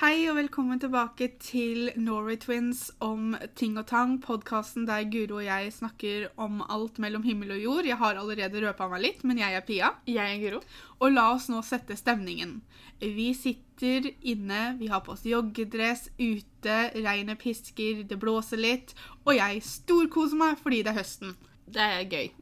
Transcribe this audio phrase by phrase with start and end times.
[0.00, 5.44] Hei og velkommen tilbake til Norway Twins om ting og tang, podkasten der Guro og
[5.44, 7.88] jeg snakker om alt mellom himmel og jord.
[7.90, 9.90] Jeg har allerede røpa meg litt, men jeg er Pia.
[10.08, 10.62] Jeg er Guro.
[11.04, 12.62] Og la oss nå sette stemningen.
[12.96, 18.96] Vi sitter inne, vi har på oss joggedress, ute, regnet pisker, det blåser litt,
[19.26, 21.36] og jeg storkoser meg fordi det er høsten.
[21.68, 22.32] Det er gøy.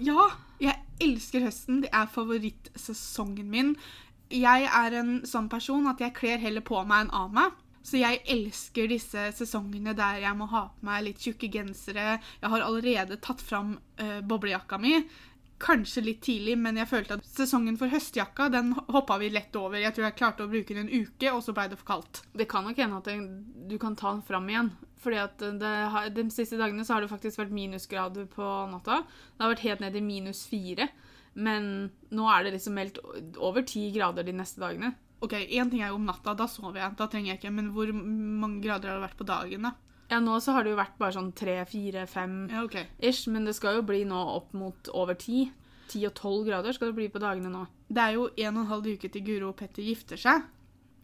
[0.00, 1.82] Ja, jeg elsker høsten.
[1.84, 3.76] Det er favorittsesongen min.
[4.32, 7.62] Jeg er en sånn person at jeg kler heller på meg enn av meg.
[7.86, 12.16] Så jeg elsker disse sesongene der jeg må ha på meg litt tjukke gensere.
[12.40, 14.96] Jeg har allerede tatt fram uh, boblejakka mi.
[15.62, 19.78] Kanskje litt tidlig, men jeg følte at sesongen for høstjakka den hoppa vi lett over.
[19.78, 22.24] Jeg tror jeg klarte å bruke den en uke, og så blei det for kaldt.
[22.34, 24.74] Det kan nok hende at du kan ta den fram igjen.
[25.06, 25.46] Fordi at
[25.94, 29.04] har, De siste dagene så har det faktisk vært minusgrader på natta.
[29.06, 30.90] Det har vært helt ned i minus fire.
[31.36, 32.98] Men nå er det liksom meldt
[33.36, 34.94] over ti grader de neste dagene.
[35.20, 36.96] Ok, Én ting er jo om natta, da sover jeg.
[36.96, 37.52] Da trenger jeg ikke.
[37.52, 39.72] Men hvor mange grader har det vært på dagen, da?
[40.10, 42.48] Ja, nå så har det jo vært bare sånn tre, fire, fem
[43.02, 43.26] ish.
[43.28, 45.50] Men det skal jo bli nå opp mot over ti.
[45.88, 47.64] Ti og tolv grader skal det bli på dagene nå.
[47.88, 50.42] Det er jo en og en halv uke til Guro og Petter gifter seg.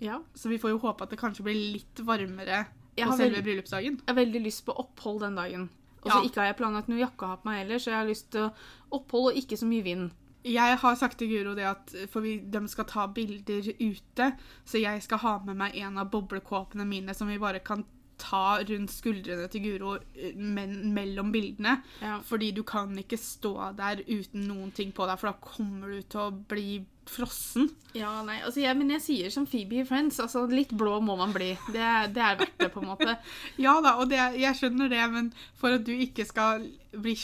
[0.02, 0.20] Ja.
[0.34, 2.64] Så vi får jo håpe at det kanskje blir litt varmere
[2.96, 4.00] Jeg på har selve veld- bryllupsdagen.
[4.00, 5.68] Jeg har veldig lyst på opphold den dagen.
[6.02, 6.22] Og så Ja.
[6.28, 8.30] ikke har jeg planlagt noe jakke å ha på meg heller, så jeg har lyst
[8.32, 8.50] til
[8.90, 10.10] opphold og ikke så mye vind.
[10.44, 14.30] Jeg har sagt til Guro det at for vi, de skal ta bilder ute,
[14.64, 17.84] så jeg skal ha med meg en av boblekåpene mine som vi bare kan
[18.22, 21.78] ta rundt skuldrene til Guro eh, men, mellom bildene.
[22.02, 22.20] Ja.
[22.26, 26.02] Fordi du kan ikke stå der uten noen ting på deg, for da kommer du
[26.02, 27.66] til å bli frossen.
[27.98, 31.16] Ja, nei, altså jeg, men jeg sier som Phoebe i Friends, altså litt blå må
[31.18, 31.50] man bli.
[31.74, 33.16] Det, det er verdt det, på en måte.
[33.64, 37.16] Ja da, og det, jeg skjønner det, men for at du ikke skal bli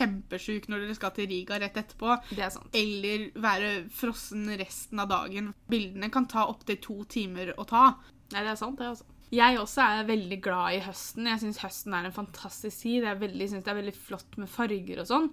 [0.00, 2.74] kjempesjuk når dere skal til Riga rett etterpå, Det er sant.
[2.74, 7.94] eller være frossen resten av dagen Bildene kan ta opptil to timer å ta.
[8.32, 9.04] Nei, det er sant, det, altså.
[9.30, 11.28] Jeg også er veldig glad i høsten.
[11.30, 13.04] Jeg syns høsten er en fantastisk tid.
[13.06, 15.28] Jeg syns det er veldig flott med farger og sånn.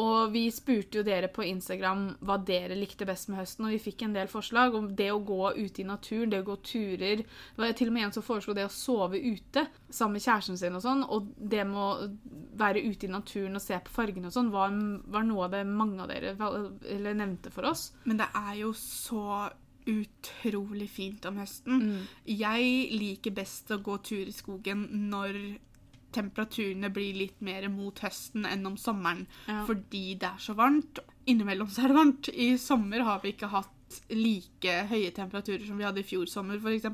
[0.00, 3.82] Og vi spurte jo dere på Instagram hva dere likte best med høsten, og vi
[3.82, 7.22] fikk en del forslag om det å gå ute i naturen, det å gå turer.
[7.22, 10.58] Det var til og med en som foreslo det å sove ute sammen med kjæresten
[10.58, 11.04] sin og sånn.
[11.06, 12.08] Og det med å
[12.58, 14.74] være ute i naturen og se på fargene og sånn, var,
[15.14, 17.92] var noe av det mange av dere eller nevnte for oss.
[18.08, 19.52] Men det er jo så
[19.84, 21.86] utrolig fint om høsten.
[22.24, 25.38] Jeg liker best å gå tur i skogen når
[26.14, 29.24] temperaturene blir litt mer mot høsten enn om sommeren.
[29.48, 29.62] Ja.
[29.68, 31.02] Fordi det er så varmt.
[31.30, 32.30] Innimellom så er det varmt.
[32.30, 33.72] I sommer har vi ikke hatt
[34.10, 36.88] like høye temperaturer som vi hadde i fjor sommer, f.eks.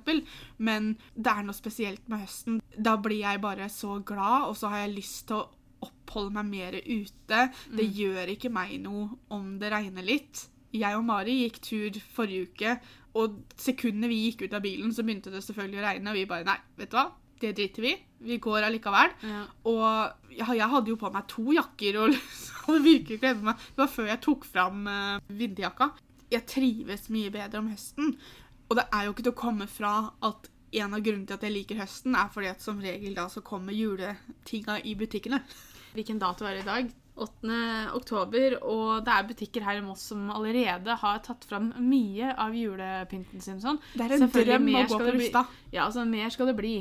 [0.58, 2.60] Men det er noe spesielt med høsten.
[2.76, 5.48] Da blir jeg bare så glad, og så har jeg lyst til å
[5.86, 7.44] oppholde meg mer ute.
[7.72, 10.46] Det gjør ikke meg noe om det regner litt.
[10.76, 12.76] Jeg og Mari gikk tur forrige uke,
[13.18, 16.28] og sekundene vi gikk ut av bilen, så begynte det selvfølgelig å regne, og vi
[16.30, 17.08] bare Nei, vet du hva?
[17.40, 17.98] Det driter vi i.
[18.20, 19.14] Vi går allikevel.
[19.24, 19.42] Ja.
[19.70, 23.66] Og ja, jeg hadde jo på meg to jakker og liksom hadde virkelig gledet meg.
[23.72, 25.90] Det var før jeg tok fram uh, vinterjakka.
[26.30, 28.14] Jeg trives mye bedre om høsten.
[28.70, 29.94] Og det er jo ikke til å komme fra
[30.26, 30.50] at
[30.80, 33.42] en av grunnene til at jeg liker høsten, er fordi at som regel da så
[33.42, 35.42] kommer juletinga i butikkene.
[35.96, 36.92] Hvilken dato er det i dag?
[37.20, 37.56] 8.
[37.98, 42.54] oktober, og det er butikker her i Moss som allerede har tatt fram mye av
[42.56, 43.58] julepynten sin.
[43.60, 43.80] Sånn.
[43.92, 45.16] Det er en drøm å gå på det.
[45.18, 45.58] Rustad.
[45.74, 46.74] Ja, altså, mer skal det bli.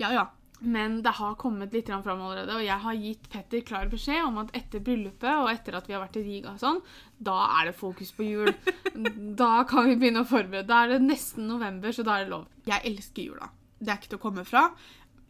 [0.00, 0.24] Ja, ja.
[0.58, 4.38] Men det har kommet litt fram allerede, og jeg har gitt Petter klar beskjed om
[4.40, 6.80] at etter bryllupet og etter at vi har vært i Riga og sånn,
[7.18, 8.52] da er det fokus på jul.
[9.36, 10.64] Da kan vi begynne å forberede.
[10.70, 12.46] Da er det nesten november, så da er det lov.
[12.64, 13.50] Jeg elsker jula.
[13.76, 14.62] Det er ikke til å komme fra.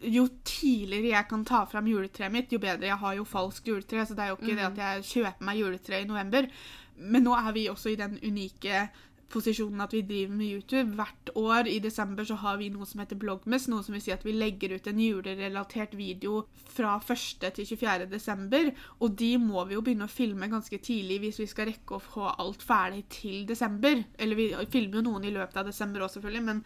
[0.06, 2.87] Jo tidligere jeg kan ta fram juletreet mitt, jo bedre.
[2.87, 5.62] Jeg har jo falskt juletre, så det er jo ikke det at jeg kjøper meg
[5.62, 6.50] juletre i november.
[6.97, 8.87] Men nå er vi også i den unike
[9.32, 10.97] posisjonen at vi driver med YouTube.
[10.98, 14.14] Hvert år i desember så har vi noe som heter Blogmas, noe som vil si
[14.14, 16.44] at vi legger ut en julerelatert video
[16.76, 17.47] fra 1.
[17.56, 18.06] til 24.
[18.10, 18.70] desember,
[19.00, 22.03] og de må vi jo begynne å filme ganske tidlig hvis vi skal rekke å
[22.03, 24.03] få alt ferdig til desember.
[24.19, 26.62] Eller vi filmer jo noen i løpet av desember også, selvfølgelig, men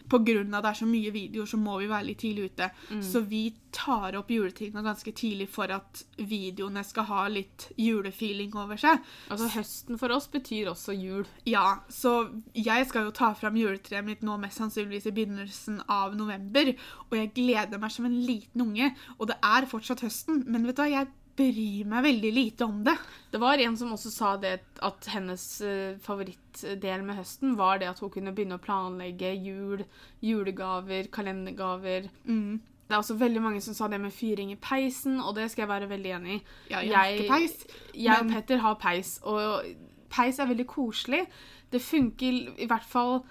[0.51, 2.69] av det er så mye videoer, så må vi være litt tidlig ute.
[3.05, 8.79] Så vi tar opp juletingene ganske tidlig for at videoene skal ha litt julefeeling over
[8.79, 8.99] seg.
[9.31, 11.25] Altså, høsten for oss betyr også jul.
[11.47, 16.15] Ja, så jeg skal jo ta fram juletreet mitt nå mest sannsynligvis i begynnelsen av
[16.19, 16.73] november,
[17.09, 20.75] og jeg gleder meg som en liten unge, og det er fortsatt høsten, men vet
[20.75, 21.11] du hva, jeg
[21.41, 22.97] bryr meg veldig lite om det.
[23.31, 27.87] Det var en som også sa det at hennes eh, favorittdel med høsten var det
[27.87, 29.85] at hun kunne begynne å planlegge jul,
[30.21, 32.09] julegaver, kalendergaver.
[32.27, 32.59] Mm.
[32.87, 35.63] Det er også veldig mange som sa det med fyring i peisen, og det skal
[35.63, 36.41] jeg være veldig enig i.
[36.73, 37.55] Ja, jeg jeg, peis,
[37.95, 39.63] Jeg og men- Petter har peis, og
[40.11, 41.25] peis er veldig koselig.
[41.71, 43.21] Det funker i hvert fall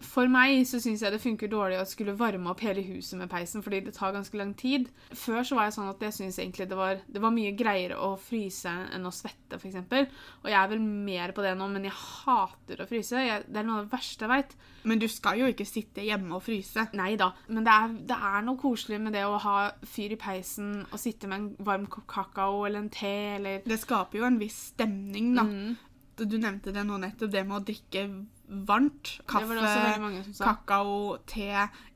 [0.00, 3.28] For meg så syns jeg det funker dårlig å skulle varme opp hele huset med
[3.28, 4.86] peisen, fordi det tar ganske lang tid.
[5.12, 7.98] Før så var jeg sånn at jeg syns egentlig det var, det var mye greiere
[8.00, 9.76] å fryse enn å svette, f.eks.
[10.40, 13.20] Og jeg er vel mer på det nå, men jeg hater å fryse.
[13.26, 14.56] Jeg, det er noe av det verste jeg veit.
[14.88, 16.86] Men du skal jo ikke sitte hjemme og fryse.
[16.96, 20.20] Nei da, men det er, det er noe koselig med det å ha fyr i
[20.24, 24.30] peisen og sitte med en varm kopp kakao eller en te eller Det skaper jo
[24.30, 25.44] en viss stemning, da.
[25.44, 25.76] Mm.
[26.28, 28.06] Du nevnte det nå nettopp, det med å drikke
[28.66, 29.14] varmt.
[29.26, 30.50] Det var det Kaffe, som sa.
[30.50, 31.48] kakao, te.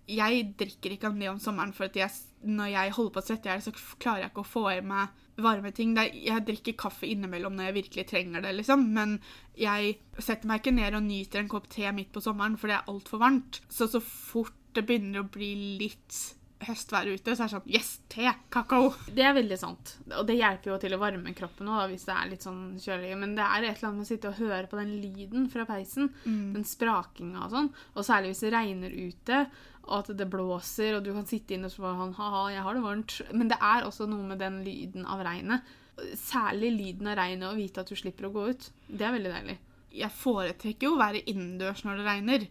[0.08, 2.10] Jeg drikker ikke det om sommeren, for jeg,
[2.44, 5.72] når jeg holder på å svette så klarer jeg ikke å få i meg varme
[5.74, 5.96] ting.
[5.96, 8.86] Jeg drikker kaffe innimellom når jeg virkelig trenger det, liksom.
[8.94, 9.16] Men
[9.58, 12.78] jeg setter meg ikke ned og nyter en kopp te midt på sommeren, for det
[12.78, 13.62] er altfor varmt.
[13.72, 16.20] Så så fort det begynner å bli litt
[16.68, 18.30] høstvær ute, så er det sånn Yes, te!
[18.54, 18.90] Kakao!
[19.14, 19.94] Det er veldig sant.
[20.18, 23.12] Og det hjelper jo til å varme kroppen òg, hvis det er litt sånn kjølig.
[23.20, 25.66] Men det er et eller annet med å sitte og høre på den lyden fra
[25.68, 26.10] peisen.
[26.56, 27.70] Den sprakinga og sånn.
[27.94, 29.44] Og særlig hvis det regner ute,
[29.84, 32.74] og at det blåser, og du kan sitte inne og så sånn Ha-ha, jeg har
[32.78, 33.18] det varmt.
[33.36, 35.62] Men det er også noe med den lyden av regnet.
[36.18, 38.70] Særlig lyden av regnet og vite at du slipper å gå ut.
[38.88, 39.58] Det er veldig deilig.
[39.94, 42.46] Jeg foretrekker jo å være innendørs når det regner,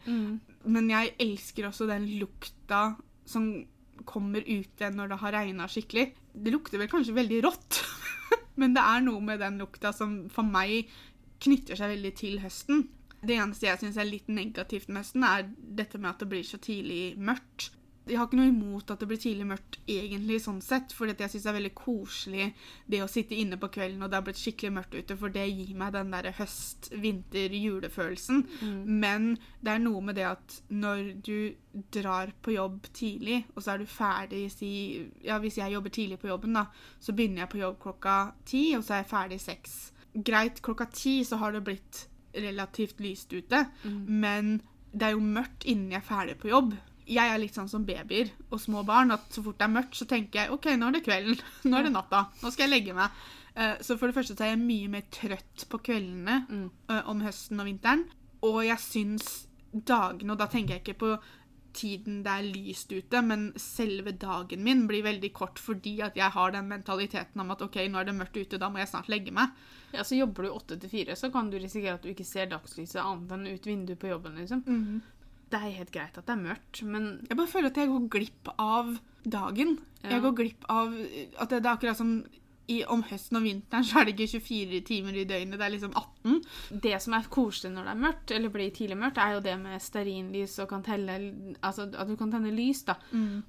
[0.64, 2.96] men jeg elsker også den lukta
[3.28, 3.50] som
[4.10, 6.08] kommer ute når det har regna skikkelig.
[6.34, 7.82] Det lukter vel kanskje veldig rått,
[8.62, 10.90] men det er noe med den lukta som for meg
[11.44, 12.88] knytter seg veldig til høsten.
[13.24, 16.48] Det eneste jeg syns er litt negativt med høsten, er dette med at det blir
[16.48, 17.72] så tidlig mørkt.
[18.04, 21.32] Jeg har ikke noe imot at det blir tidlig mørkt, egentlig, sånn sett, for jeg
[21.32, 22.48] syns det er veldig koselig
[22.92, 25.46] det å sitte inne på kvelden og det har blitt skikkelig mørkt ute, for det
[25.48, 28.44] gir meg den der høst-vinter-julefølelsen.
[28.84, 29.30] Men
[29.64, 31.38] det er noe med det at når du
[31.96, 34.74] drar på jobb tidlig, og så er du ferdig si
[35.24, 36.68] Ja, hvis jeg jobber tidlig på jobben, da,
[37.00, 39.80] så begynner jeg på jobb klokka ti, og så er jeg ferdig seks.
[40.14, 43.64] Greit, klokka ti så har det blitt relativt lyst ute,
[44.10, 44.60] men
[44.92, 46.76] det er jo mørkt innen jeg er ferdig på jobb.
[47.08, 49.96] Jeg er litt sånn som babyer og små barn, at så fort det er mørkt,
[50.00, 51.40] så tenker jeg OK, nå er det kvelden.
[51.70, 52.26] Nå er det natta.
[52.42, 53.12] Nå skal jeg legge meg.
[53.56, 56.70] Eh, Så for det første så er jeg mye mer trøtt på kveldene Mm.
[56.90, 58.06] eh, om høsten og vinteren.
[58.44, 61.14] Og jeg syns dagene, og da tenker jeg ikke på
[61.74, 66.30] tiden det er lyst ute, men selve dagen min blir veldig kort fordi at jeg
[66.36, 69.10] har den mentaliteten om at OK, nå er det mørkt ute, da må jeg snart
[69.10, 69.50] legge meg.
[69.92, 72.46] Ja, så Jobber du åtte til fire, så kan du risikere at du ikke ser
[72.52, 74.36] dagslyset annet enn ut vinduet på jobben.
[74.38, 74.62] liksom.
[75.54, 78.08] Det er helt greit at det er mørkt, men Jeg bare føler at jeg går
[78.16, 79.76] glipp av dagen.
[80.02, 80.16] Ja.
[80.16, 82.16] Jeg går glipp av at det, det er akkurat som
[82.72, 85.74] i, om høsten og vinteren så er det ikke 24 timer i døgnet, det er
[85.74, 86.38] liksom 18.
[86.86, 89.56] det som er koselig når det er mørkt, eller blir tidlig mørkt, er jo det
[89.60, 91.18] med stearinlys og kan telle
[91.64, 92.96] Altså at du kan tenne lys, da.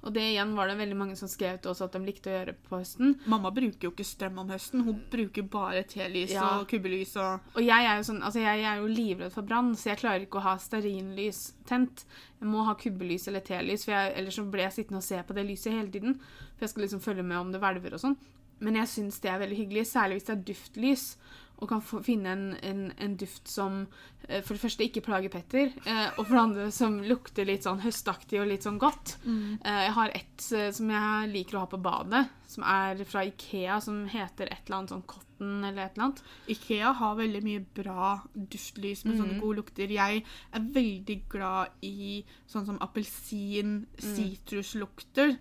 [0.03, 2.35] Og det igjen var det veldig mange som skrev til oss at de likte å
[2.35, 3.15] gjøre på høsten.
[3.31, 6.59] Mamma bruker jo ikke strøm om høsten, hun bruker bare telys Ja.
[6.59, 9.73] og kubbelys og Og jeg er jo sånn, altså jeg er jo livredd for brann,
[9.75, 12.05] så jeg klarer ikke å ha stearinlys tent.
[12.41, 15.23] Jeg må ha kubbelys eller telys, for jeg, ellers så blir jeg sittende og se
[15.23, 16.19] på det lyset hele tiden.
[16.55, 18.17] For jeg skal liksom følge med om det hvelver og sånn.
[18.59, 21.07] Men jeg syns det er veldig hyggelig, særlig hvis det er duftlys.
[21.55, 23.85] Og kan få, finne en, en, en duft som
[24.27, 27.63] eh, for det første ikke plager Petter, eh, og for det andre som lukter litt
[27.63, 29.13] sånn høstaktig og litt sånn godt.
[29.63, 33.23] Eh, jeg har et eh, som jeg liker å ha på badet, som er fra
[33.29, 36.19] Ikea, som heter et eller annet sånn cotton eller et eller annet.
[36.51, 39.95] Ikea har veldig mye bra duftlys med sånne gode lukter.
[39.95, 42.19] Jeg er veldig glad i
[42.51, 45.37] sånn som appelsin, sitruslukter.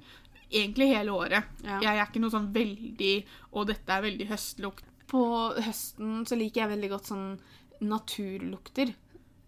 [0.53, 1.45] Egentlig hele året.
[1.65, 1.81] Ja.
[1.81, 4.85] Jeg er ikke noe sånn veldig Og dette er veldig høstlukt.
[5.09, 7.39] På høsten så liker jeg veldig godt sånn
[7.85, 8.95] naturlukter.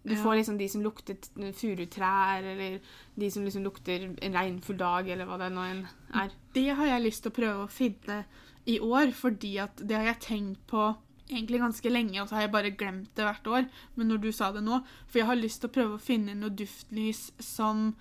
[0.07, 0.23] Du Ja.
[0.23, 1.17] får liksom de som lukter
[1.53, 2.79] furutrær, eller
[3.17, 6.29] de som liksom lukter en regnfull dag, eller hva det nå enn er.
[6.53, 8.25] Det har jeg lyst til å prøve å finne
[8.65, 10.95] i år, fordi at det har jeg tenkt på
[11.29, 13.69] egentlig ganske lenge, og så har jeg bare glemt det hvert år.
[13.97, 16.35] Men når du sa det nå For jeg har lyst til å prøve å finne
[16.35, 17.95] noe duftlys som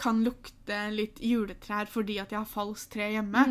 [0.00, 3.46] kan lukte litt juletrær fordi at jeg har falskt tre hjemme.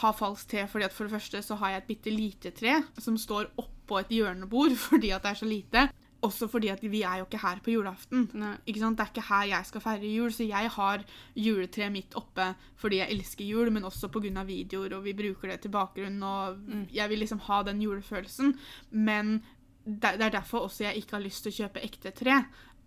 [0.00, 2.80] Har falskt tre fordi at for det første så har jeg et bitte lite tre
[3.00, 5.86] som står oppå et hjørnebord fordi at det er så lite.
[6.26, 8.24] Også fordi at vi er jo ikke her på julaften.
[8.66, 8.96] Ikke sant?
[8.98, 11.04] Det er ikke her jeg skal feire jul, så jeg har
[11.36, 12.48] juletreet mitt oppe
[12.80, 14.42] fordi jeg elsker jul, men også pga.
[14.48, 18.56] videoer, og vi bruker det til bakgrunn, og jeg vil liksom ha den julefølelsen.
[18.90, 19.42] Men
[19.86, 22.40] det er derfor også jeg ikke har lyst til å kjøpe ekte tre.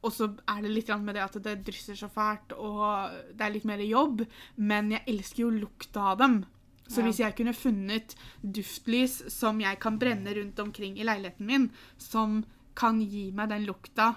[0.03, 3.51] Og så er det litt med det at det drysser så fælt, og det er
[3.51, 4.21] litt mer jobb,
[4.55, 6.45] men jeg elsker jo lukta av dem.
[6.87, 7.05] Så Ja.
[7.05, 12.45] hvis jeg kunne funnet duftlys som jeg kan brenne rundt omkring i leiligheten min, som
[12.75, 14.15] kan gi meg den lukta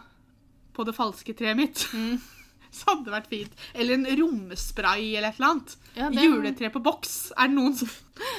[0.73, 1.77] på det falske treet mitt,
[2.73, 3.53] så hadde det vært fint.
[3.75, 5.77] Eller en romspray eller et eller annet.
[5.99, 7.33] Ja, det- Juletre på boks.
[7.37, 7.89] Er det noen som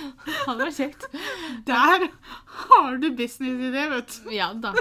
[0.47, 1.05] Hadde vært kjekt.
[1.67, 2.07] Der
[2.69, 4.31] har du businessidé, vet du.
[4.31, 4.73] Ja da.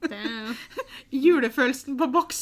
[1.24, 2.40] Julefølelsen på boks.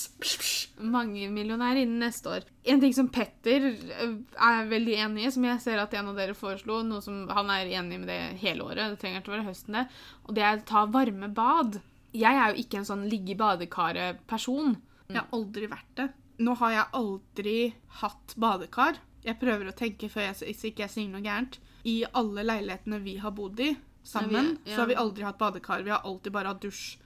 [0.78, 2.46] Mangemillionær innen neste år.
[2.68, 6.18] En ting som Petter øh, er veldig enig i, som jeg ser at en av
[6.18, 9.36] dere foreslo, noe som han er enig med det hele året, det trenger ikke å
[9.38, 9.86] være høsten det,
[10.26, 11.80] og det er å ta varme bad.
[12.16, 14.78] Jeg er jo ikke en sånn ligge i badekaret-person.
[15.08, 16.08] Jeg har aldri vært det.
[16.44, 17.58] Nå har jeg aldri
[18.00, 19.00] hatt badekar.
[19.24, 21.58] Jeg prøver å tenke før jeg, så ikke jeg sier noe gærent.
[21.88, 23.72] I alle leilighetene vi har bodd i
[24.08, 24.76] sammen, vi- ja.
[24.76, 25.84] så har vi aldri hatt badekar.
[25.84, 26.96] Vi har alltid bare hatt dusj.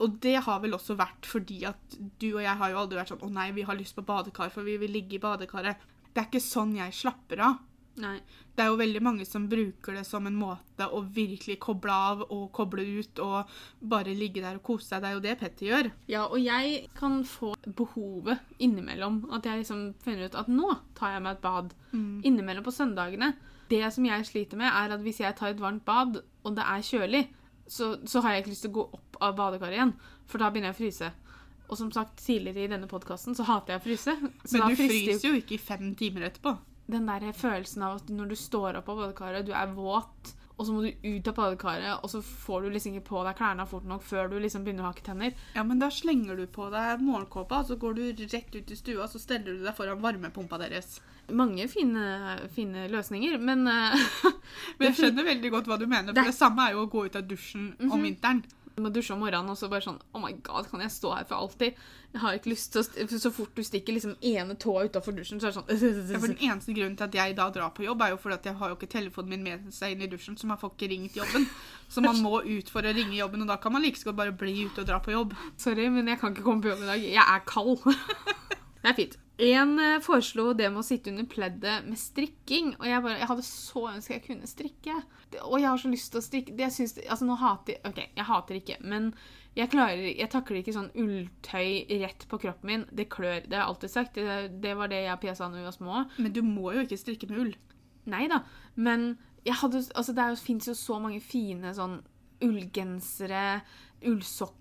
[0.00, 3.10] Og det har vel også vært fordi at du og jeg har jo aldri vært
[3.12, 5.76] sånn 'Å nei, vi har lyst på badekar, for vi vil ligge i badekaret'.
[6.14, 7.58] Det er ikke sånn jeg slapper av.
[7.96, 8.20] Nei.
[8.56, 12.22] Det er jo veldig mange som bruker det som en måte å virkelig koble av
[12.30, 13.46] og koble ut og
[13.82, 15.02] bare ligge der og kose seg.
[15.02, 15.92] Det er jo det Petter gjør.
[16.08, 19.26] Ja, og jeg kan få behovet innimellom.
[19.32, 21.74] At jeg liksom finner ut at nå tar jeg meg et bad.
[21.92, 23.34] Innimellom på søndagene.
[23.70, 26.64] Det som jeg sliter med, er at hvis jeg tar et varmt bad, og det
[26.66, 27.24] er kjølig,
[27.70, 29.92] så, så har jeg ikke lyst til å gå opp av badekaret igjen.
[30.26, 31.10] For da begynner jeg å fryse.
[31.70, 34.16] Og som sagt tidligere i denne podkasten, så hater jeg å fryse.
[34.42, 36.56] Så Men du fryser jo ikke i fem timer etterpå.
[36.90, 40.66] den der følelsen av at når du står opp av badekaret, du er våt, og
[40.66, 43.64] så må du ut av badekaret, og så får du liksom ikke på deg klærne
[43.68, 45.32] fort nok før du liksom begynner å hakke tenner.
[45.54, 49.08] Ja, men da slenger du på deg morgenkåpa, så går du rett ut i stua,
[49.08, 50.98] så steller du deg foran varmepumpa deres.
[51.32, 52.04] Mange fine,
[52.52, 53.96] fine løsninger, men uh,
[54.76, 57.06] Men jeg skjønner veldig godt hva du mener, for det samme er jo å gå
[57.08, 58.44] ut av dusjen om vinteren.
[58.80, 61.26] Må dusje om morgenen, og så bare sånn Oh my god, kan jeg stå her
[61.28, 61.78] for alltid?
[62.10, 65.40] Jeg har ikke lyst til å Så fort du stikker liksom ene tåa utafor dusjen,
[65.42, 67.86] så er det Ja, sånn for Den eneste grunnen til at jeg da drar på
[67.86, 70.10] jobb, er jo fordi at jeg har jo ikke telefonen min med seg inn i
[70.10, 71.46] dusjen, så man får ikke ringt jobben.
[71.90, 74.20] Så man må ut for å ringe jobben, og da kan man like så godt
[74.20, 75.34] bare bli ute og dra på jobb.
[75.58, 77.08] Sorry, men jeg kan ikke komme på jobb i dag.
[77.14, 77.82] Jeg er kald.
[78.82, 79.18] det er fint.
[79.40, 83.30] En eh, foreslo det med å sitte under pleddet med strikking, og jeg bare Jeg
[83.30, 84.96] hadde så ønsket jeg kunne strikke.
[85.30, 87.74] Det- Og jeg har så lyst til å strikke det jeg synes, Altså, nå hater
[87.84, 89.14] OK, jeg hater ikke, men
[89.56, 92.84] jeg klarer Jeg takler ikke sånn ulltøy rett på kroppen min.
[92.92, 93.42] Det klør.
[93.48, 94.14] Det har jeg alltid sagt.
[94.14, 96.04] Det, det var det jeg og Pia sa da vi var små.
[96.18, 97.54] Men du må jo ikke strikke med ull.
[98.06, 98.42] Nei da,
[98.76, 102.00] men jeg hadde, altså det fins jo så mange fine sånn
[102.42, 103.60] ullgensere,
[104.06, 104.56] ullsokker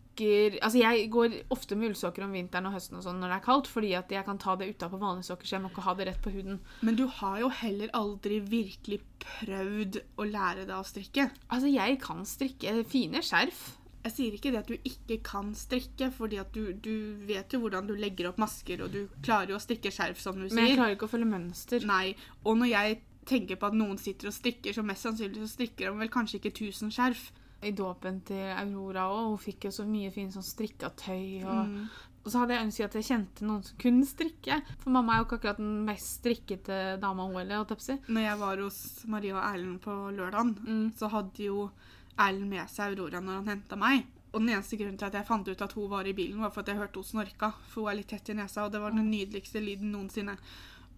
[0.59, 3.45] Altså Jeg går ofte med ullsokker om vinteren og høsten og sånn når det er
[3.45, 5.95] kaldt, fordi at jeg kan ta det utapå vanlige sokker, så jeg må ikke ha
[5.97, 6.61] det rett på huden.
[6.85, 11.29] Men du har jo heller aldri virkelig prøvd å lære deg å strikke.
[11.49, 13.65] Altså, jeg kan strikke fine skjerf.
[13.99, 17.59] Jeg sier ikke det at du ikke kan strikke, fordi at du, du vet jo
[17.65, 20.55] hvordan du legger opp masker, og du klarer jo å strikke skjerf, som du sier.
[20.55, 21.83] Men jeg klarer ikke å følge mønster.
[21.87, 22.15] Nei,
[22.47, 25.91] og når jeg tenker på at noen sitter og strikker, så mest sannsynlig så strikker
[25.91, 27.27] de vel kanskje ikke 1000 skjerf.
[27.61, 29.25] I dåpen til Aurora òg.
[29.33, 31.43] Hun fikk jo så mye fint sånn strikka tøy.
[31.43, 31.89] Og, Mm.
[32.25, 34.61] og så hadde jeg ønsket at jeg kjente noen som kunne strikke.
[34.79, 37.65] For mamma er jo ikke akkurat den mest strikkete dama hun heller.
[37.65, 40.93] Når jeg var hos Maria og Erlend på lørdagen, Mm.
[40.95, 41.69] så hadde jo
[42.17, 44.05] Erlend med seg Aurora når han henta meg.
[44.33, 46.51] Og den eneste grunnen til at jeg fant ut at hun var i bilen, var
[46.51, 47.53] for at jeg hørte hun snorka.
[47.67, 50.37] For hun er litt tett i nesa, og det var den nydeligste lyden noensinne.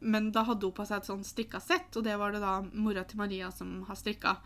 [0.02, 2.62] Men da hadde hun på seg et sånn strikka sett, og det var det da
[2.74, 4.38] mora til Maria som har strikka.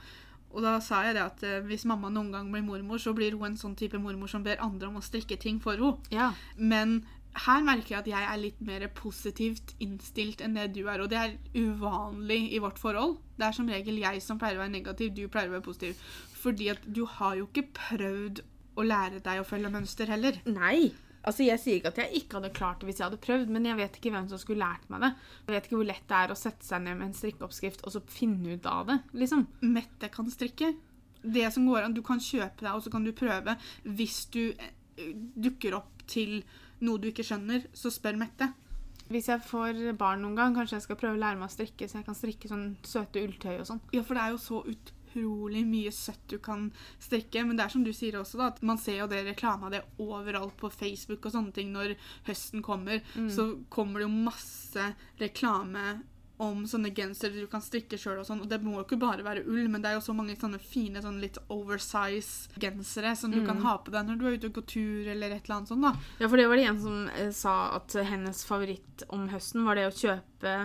[0.54, 3.36] Og da sa jeg det at eh, hvis mamma noen gang blir mormor, så blir
[3.36, 5.98] hun en sånn type mormor som ber andre om å strikke ting for henne.
[6.16, 6.32] Ja.
[6.56, 7.02] Men
[7.46, 11.12] her merker jeg at jeg er litt mer positivt innstilt enn det du er, og
[11.12, 13.18] det er uvanlig i vårt forhold.
[13.36, 16.00] Det er som regel jeg som pleier å være negativ, du pleier å være positiv.
[16.40, 18.44] Fordi at du har jo ikke prøvd
[18.80, 20.40] å lære deg å følge mønster heller.
[20.48, 20.94] Nei.
[21.26, 23.66] Altså, Jeg sier ikke at jeg ikke hadde klart det hvis jeg hadde prøvd, men
[23.66, 25.12] jeg vet ikke hvem som skulle lært meg det.
[25.48, 27.96] Jeg vet ikke hvor lett det er å sette seg ned med en strikkeoppskrift og
[27.96, 29.00] så finne ut av det.
[29.14, 29.48] liksom.
[29.62, 30.76] Mette kan strikke.
[31.26, 33.58] Det som går an, Du kan kjøpe deg, og så kan du prøve.
[33.84, 36.44] Hvis du eh, dukker opp til
[36.86, 38.52] noe du ikke skjønner, så spør Mette.
[39.10, 41.88] Hvis jeg får barn noen gang, kanskje jeg skal prøve å lære meg å strikke,
[41.90, 43.82] så jeg kan strikke sånn søte ulltøy og sånn.
[43.94, 44.62] Ja, for det er jo så
[45.16, 47.46] utrolig mye søtt du kan strikke.
[47.46, 49.72] Men det er som du sier også, da, at man ser jo det reklame av
[49.72, 51.96] det overalt på Facebook og sånne ting når
[52.28, 53.02] høsten kommer.
[53.32, 54.92] Så kommer det jo masse
[55.22, 56.02] reklame
[56.38, 58.42] om sånne gensere du kan strikke sjøl og sånn.
[58.44, 60.60] Og det må jo ikke bare være ull, men det er jo så mange sånne
[60.60, 64.50] fine sånn litt oversize gensere som du kan ha på deg når du er ute
[64.50, 65.94] og går tur eller et eller annet sånt, da.
[66.20, 69.80] Ja, for det var det en som eh, sa at hennes favoritt om høsten var
[69.80, 70.58] det å kjøpe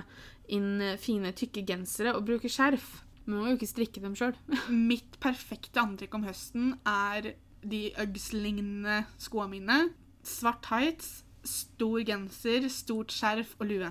[0.51, 3.05] inn fine, tykke gensere og bruke skjerf.
[3.31, 4.35] Man må jo ikke strikke dem sjøl.
[4.91, 9.81] Mitt perfekte antrekk om høsten er de Uggs-lignende skoene mine.
[10.27, 13.91] Svart tights, stor genser, stort skjerf og lue.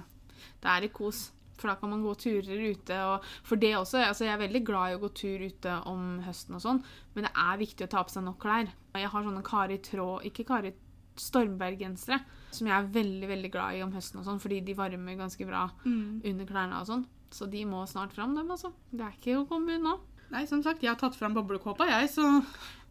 [0.59, 1.29] Det er i kos.
[1.59, 2.97] For da kan man gå turer ute.
[3.11, 6.21] Og for det også, altså Jeg er veldig glad i å gå tur ute om
[6.23, 6.83] høsten, og sånn,
[7.15, 8.69] men det er viktig å ta på seg nok klær.
[8.95, 10.71] Jeg har sånne Kari Tråd Ikke Kari
[11.19, 12.21] Stormberg-gensere
[12.55, 15.45] som jeg er veldig veldig glad i om høsten, og sånn, fordi de varmer ganske
[15.45, 16.79] bra under klærne.
[16.79, 17.05] og sånn.
[17.31, 18.71] Så de må snart fram, dem, altså.
[18.91, 19.97] Det er ikke å komme unna.
[20.33, 22.27] Nei, som sagt, jeg har tatt fram boblekåpa, jeg, så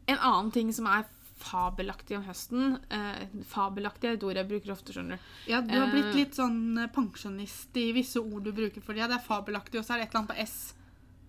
[0.08, 1.04] En annen ting som er
[1.38, 2.78] fabelaktig om høsten.
[2.90, 5.26] Eh, fabelaktig er et ord jeg bruker ofte, skjønner du.
[5.52, 6.16] Ja, du har blitt Eh.
[6.16, 9.06] litt sånn eh, pensjonist i visse ord du bruker for det.
[9.06, 10.74] Det er fabelaktig, og så er det et eller annet på S.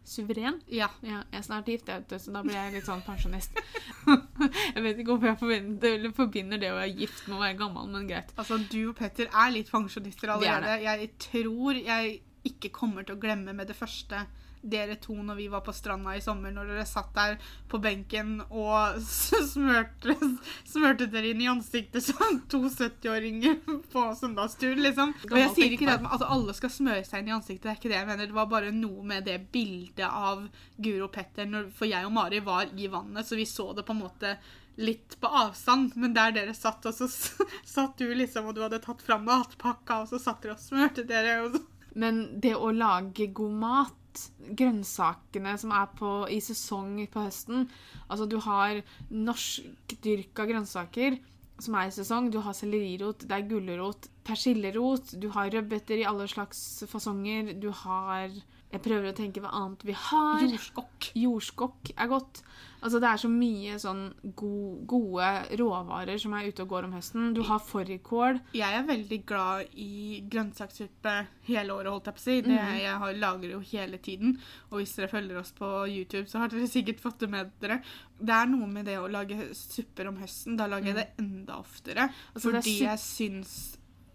[0.09, 0.61] Suveren.
[0.71, 0.87] Ja.
[1.05, 3.51] Ja, jeg er snart gift, jeg, så da blir jeg litt sånn pensjonist.
[4.73, 7.91] jeg vet ikke hvorfor jeg forbinder, forbinder det å være gift med å være gammel,
[7.93, 8.31] men greit.
[8.39, 10.79] Altså, du og Petter er litt pensjonister er allerede.
[10.87, 14.27] Jeg tror jeg ikke kommer til å glemme med det første
[14.61, 17.37] dere to når vi var på stranda i sommer, når dere satt der
[17.71, 18.99] på benken og
[19.53, 20.15] smørte,
[20.67, 23.59] smørte dere inn i ansiktet som to 70-åringer
[23.93, 25.15] på søndagstur, liksom.
[25.29, 27.73] Og jeg sier ikke det at altså, alle skal smøre seg inn i ansiktet, det
[27.73, 28.29] er ikke det jeg mener.
[28.29, 32.15] Det var bare noe med det bildet av Guro og Petter, når, for jeg og
[32.15, 34.35] Mari var i vannet, så vi så det på en måte
[34.79, 37.07] litt på avstand, men der dere satt, og så
[37.75, 41.03] satt du liksom, og du hadde tatt fram matpakka, og så satt dere og smørte
[41.07, 41.63] dere, og så
[41.95, 43.95] Men det å lage god mat,
[44.57, 47.67] grønnsakene som er på, i sesong på høsten
[48.09, 48.81] Altså, du har
[49.13, 51.19] norskdyrka grønnsaker
[51.61, 52.29] som er i sesong.
[52.33, 57.53] Du har sellerirot, det er gulrot, persillerot, du har rødbeter i alle slags fasonger.
[57.61, 58.33] Du har
[58.69, 60.43] Jeg prøver å tenke hva annet vi har.
[60.45, 61.11] jordskokk.
[61.17, 62.43] Jordskokk er godt.
[62.79, 64.03] Altså, det er så mye sånn
[64.39, 64.51] go
[64.87, 67.31] gode råvarer som er ute og går om høsten.
[67.35, 68.39] Du har fårikål.
[68.55, 71.15] Jeg er veldig glad i grønnsakssuppe
[71.49, 72.37] hele året, holdt jeg på å si.
[72.45, 74.37] Det, jeg har, lager jo hele tiden.
[74.69, 77.81] Og hvis dere følger oss på YouTube, så har dere sikkert fått det med dere.
[78.19, 80.55] Det er noe med det å lage supper om høsten.
[80.59, 82.07] Da lager jeg det enda oftere.
[82.35, 83.57] Altså, fordi jeg syns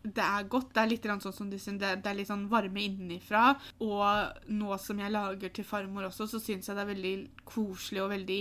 [0.04, 0.74] det er godt.
[0.74, 3.54] Det er litt sånn som du sier, det, er litt sånn varme innenfra.
[3.84, 7.14] Og nå som jeg lager til farmor også, så syns jeg det er veldig
[7.48, 8.40] koselig og veldig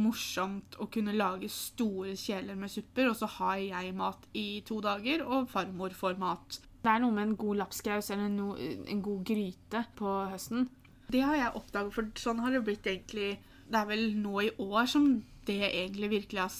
[0.00, 4.80] morsomt å kunne lage store kjeler med supper, og så har jeg mat i to
[4.84, 6.62] dager, og farmor får mat.
[6.82, 10.70] Det er noe med en god lapskaus eller no, en god gryte på høsten.
[11.12, 13.34] Det har jeg oppdaget, for sånn har det blitt egentlig
[13.72, 15.04] Det er vel nå i år som
[15.46, 16.56] det egentlig virkelig har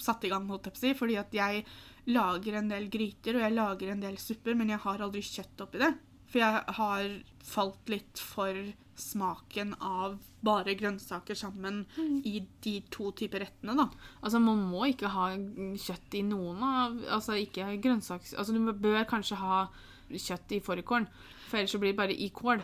[0.00, 0.92] satt i gang, holdt jeg på å si.
[0.98, 1.64] Fordi at jeg
[2.06, 5.60] lager en del gryter, og jeg lager en del supper, men jeg har aldri kjøtt
[5.66, 5.92] oppi det.
[6.30, 7.08] For jeg har
[7.42, 8.54] falt litt for
[9.00, 11.82] smaken av bare grønnsaker sammen
[12.28, 13.88] i de to typer rettene, da.
[14.22, 18.34] Altså, man må ikke ha kjøtt i noen av Altså, ikke grønnsaks...
[18.38, 19.64] Altså, du bør kanskje ha
[20.10, 21.06] kjøtt i fårikålen,
[21.48, 22.62] for ellers så blir det bare i kål.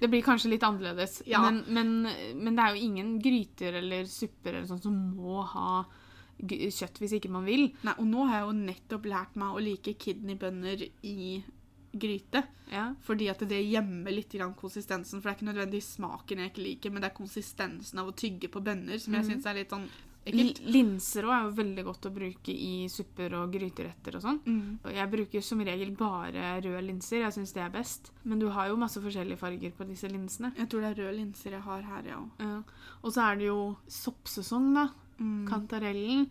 [0.00, 1.40] Det blir kanskje litt annerledes, Ja.
[1.44, 1.92] men, men,
[2.40, 5.82] men det er jo ingen gryter eller supper eller sånt som må ha
[6.38, 7.68] kjøtt hvis ikke man vil.
[7.86, 11.42] Nei, og nå har jeg jo nettopp lært meg å like kidneybønner i
[11.94, 12.42] gryte.
[12.72, 12.88] Ja.
[13.06, 15.20] Fordi at det gjemmer litt konsistensen.
[15.20, 18.16] For det er ikke nødvendigvis smaken jeg ikke liker, men det er konsistensen av å
[18.18, 19.86] tygge på bønner som jeg syns er litt sånn
[20.24, 20.60] ekkelt.
[20.64, 24.40] Linser også er jo veldig godt å bruke i supper og gryteretter og sånn.
[24.46, 24.90] Mm.
[24.96, 27.22] Jeg bruker som regel bare røde linser.
[27.22, 28.10] Jeg syns det er best.
[28.24, 30.54] Men du har jo masse forskjellige farger på disse linsene.
[30.58, 32.20] Jeg tror det er røde linser jeg har her, ja.
[32.42, 32.58] Ja.
[33.02, 33.60] Og så er det jo
[34.00, 34.88] soppsesong, da.
[35.18, 35.44] Mm.
[35.48, 36.28] Kantarellen.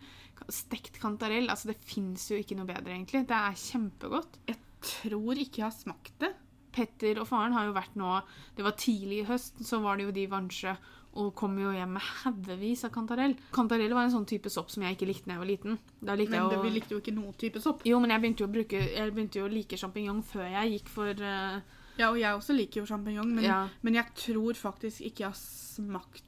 [0.52, 1.48] Stekt kantarell.
[1.52, 3.24] Altså, det fins jo ikke noe bedre, egentlig.
[3.30, 4.40] Det er kjempegodt.
[4.50, 6.34] Jeg tror ikke jeg har smakt det.
[6.74, 8.16] Petter og faren har jo vært nå
[8.56, 10.74] Det var tidlig i høst, så var det jo de i Vansjø
[11.14, 13.36] og kom jo hjem med haugevis av kantarell.
[13.54, 15.76] Kantarell var en sånn type sopp som jeg ikke likte da jeg var liten.
[16.02, 17.84] Likte Men det, jeg vi likte jo ikke noen type sopp.
[17.86, 20.72] Jo, men jeg begynte jo å, bruke, jeg begynte jo å like sjampinjong før jeg
[20.74, 21.60] gikk for uh...
[22.00, 23.60] Ja, og jeg også liker jo sjampinjong, men, Ja.
[23.86, 26.26] men jeg tror faktisk ikke jeg har smakt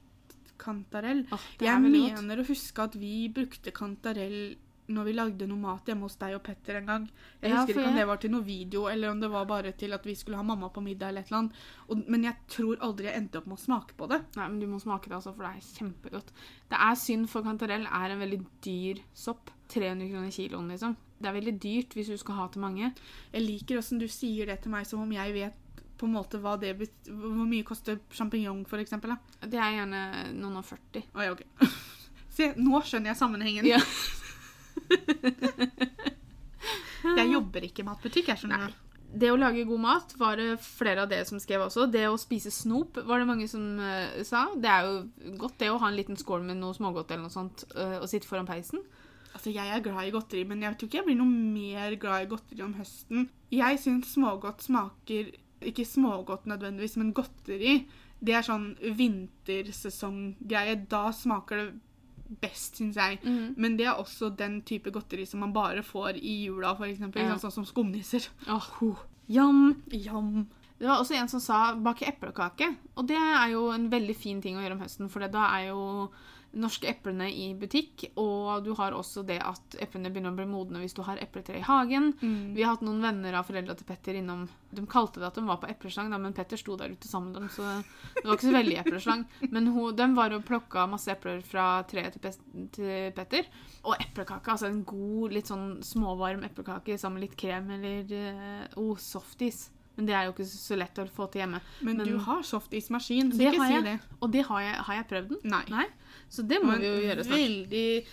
[0.67, 1.25] kantarell.
[1.31, 4.55] åh, Jeg er mener å huske at vi brukte kantarell
[4.87, 7.05] når vi lagde noe mat hjemme hos deg og Petter en gang.
[7.41, 9.43] Jeg Ja, husker ikke ikke om det var til noe video, eller om det var
[9.49, 11.57] bare til at vi skulle ha mamma på middag eller et eller annet.
[11.89, 14.21] Og, men jeg tror aldri jeg endte opp med å smake på det.
[14.37, 16.31] Nei, men du må smake det, altså, for det er kjempegodt.
[16.71, 19.51] Det er synd, for kantarell er en veldig dyr sopp.
[19.67, 20.95] 300 kroner kiloen, liksom.
[21.19, 22.93] Det er veldig dyrt hvis du skal ha til mange.
[23.33, 25.59] Jeg liker åssen du sier det til meg som om jeg vet
[25.97, 29.15] på en måte hva det bet Hvor mye koster sjampinjong, for eksempel?
[29.15, 29.47] da?
[29.47, 30.01] Det er gjerne
[30.37, 31.07] noen og 40.
[31.13, 31.43] Å ja, ok.
[32.37, 33.65] Se, nå skjønner jeg sammenhengen.
[33.65, 33.81] Ja.
[37.17, 38.67] Jeg jobber ikke i matbutikk, jeg skjønner.
[38.67, 38.87] Nei.
[39.07, 41.85] Det å lage god mat var det flere av dere som skrev også.
[41.89, 44.47] Det å spise snop var det mange som uh, sa.
[44.59, 47.33] Det er jo godt det å ha en liten skål med noe smågodt eller noe
[47.33, 48.83] sånt uh, og sitte foran peisen.
[49.31, 52.25] Altså, Jeg er glad i godteri, men jeg tror ikke jeg blir noe mer glad
[52.25, 53.29] i godteri om høsten.
[53.53, 55.31] Jeg syns smågodt smaker
[55.65, 57.79] Ikke smågodt nødvendigvis, men godteri.
[58.19, 60.75] Det er sånn vintersesonggreie.
[60.89, 63.19] Da smaker det best, syns jeg.
[63.23, 63.55] Mm.
[63.57, 67.25] Men det er også den type godteri som man bare får i jula, eksempel.
[67.25, 67.37] Ja.
[67.41, 68.29] Sånn som skumnisser.
[68.51, 68.71] Åh,
[69.37, 69.83] Jam!
[69.91, 70.47] Jam.
[70.77, 72.69] Det var også en som sa bake eplekake.
[72.95, 75.71] Og det er jo en veldig fin ting å gjøre om høsten, for da er
[75.71, 75.81] jo
[76.61, 78.07] norske eplene i butikk.
[78.19, 81.59] Og du har også det at eplene begynner å bli modne hvis du har epletre
[81.59, 82.11] i hagen.
[82.21, 82.55] Mm.
[82.55, 85.45] Vi har hatt noen venner av foreldra til Petter innom De kalte det at de
[85.47, 87.67] var på epleslang, men Petter sto der ute sammen med dem, så
[88.17, 89.23] det var ikke så veldig epleslang.
[89.53, 92.35] Men hun, de var og plukka masse epler fra treet til,
[92.75, 93.47] til Petter.
[93.87, 98.79] Og eplekake, altså en god, litt sånn småvarm eplekake sammen med litt krem eller eh,
[98.81, 99.69] oh, softis.
[99.97, 101.59] Men det er jo ikke så lett å få til hjemme.
[101.81, 103.99] Men, Men- du har softismaskin, så ikke si det.
[104.21, 105.39] Og det har jeg, har jeg prøvd den?
[105.51, 105.63] Nei.
[105.73, 105.85] Nei.
[106.29, 107.41] Så det må vi jo gjøre snart.
[107.41, 108.05] Veldig,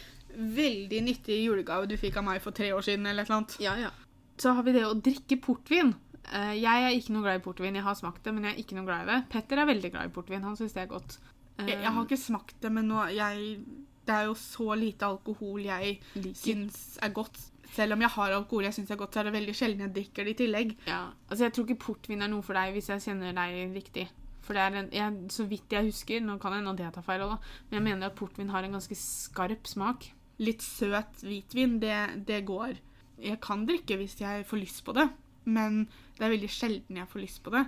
[0.56, 3.56] veldig nyttig julegave du fikk av meg for tre år siden, eller et eller annet.
[3.60, 3.90] Ja, ja.
[4.38, 5.94] Så har vi det å drikke portvin.
[6.32, 7.74] Eh, jeg er ikke noe glad i portvin.
[7.76, 9.28] Jeg har smakt det, men jeg er ikke noe glad i det.
[9.30, 10.42] Petter er veldig glad i portvin.
[10.42, 11.18] Han syns det er godt.
[11.58, 13.58] Jeg, jeg har ikke smakt det, men nå jeg,
[14.04, 16.00] Det er jo så lite alkohol jeg
[16.36, 17.38] syns er godt.
[17.74, 19.94] Selv om jeg har alkohol jeg syns er godt, så er det veldig sjelden jeg
[19.96, 20.76] drikker det i tillegg.
[20.86, 21.00] Ja.
[21.28, 24.06] Altså, jeg tror ikke portvin er noe for deg hvis jeg kjenner deg riktig.
[24.44, 27.24] For det er en, jeg, så vidt jeg husker, nå kan hende jeg tar feil
[27.24, 27.38] da,
[27.70, 30.10] men jeg mener at portvin har en ganske skarp smak.
[30.44, 31.96] Litt søt hvitvin, det,
[32.28, 32.76] det går.
[33.24, 35.06] Jeg kan drikke hvis jeg får lyst på det,
[35.44, 35.84] men
[36.18, 37.64] det er veldig sjelden jeg får lyst på det.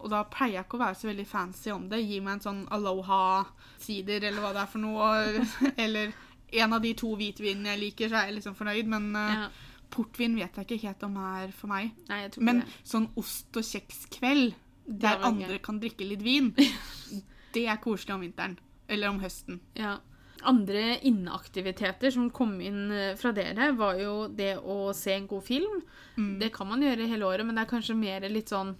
[0.00, 2.00] Og da pleier jeg ikke å være så veldig fancy om det.
[2.06, 5.08] Gi meg en sånn Aloha-sider eller hva det er for noe.
[5.84, 6.14] Eller
[6.52, 8.86] en av de to hvitvinene jeg liker, så er jeg liksom fornøyd.
[8.92, 9.48] Men eh, Ja.
[9.92, 11.92] portvin vet jeg ikke helt om er for meg.
[12.08, 14.54] Nei, jeg tror Men sånn ost og kjeks-kveld,
[14.86, 16.52] der andre kan drikke litt vin,
[17.54, 18.58] det er koselig om vinteren.
[18.88, 19.60] Eller om høsten.
[19.78, 19.98] Ja.
[20.44, 25.44] Andre inneaktiviteter som kom inn eh, fra dere, var jo det å se en god
[25.46, 25.82] film.
[26.16, 26.38] Mm.
[26.40, 28.74] Det kan man gjøre hele året, men det er kanskje mer litt sånn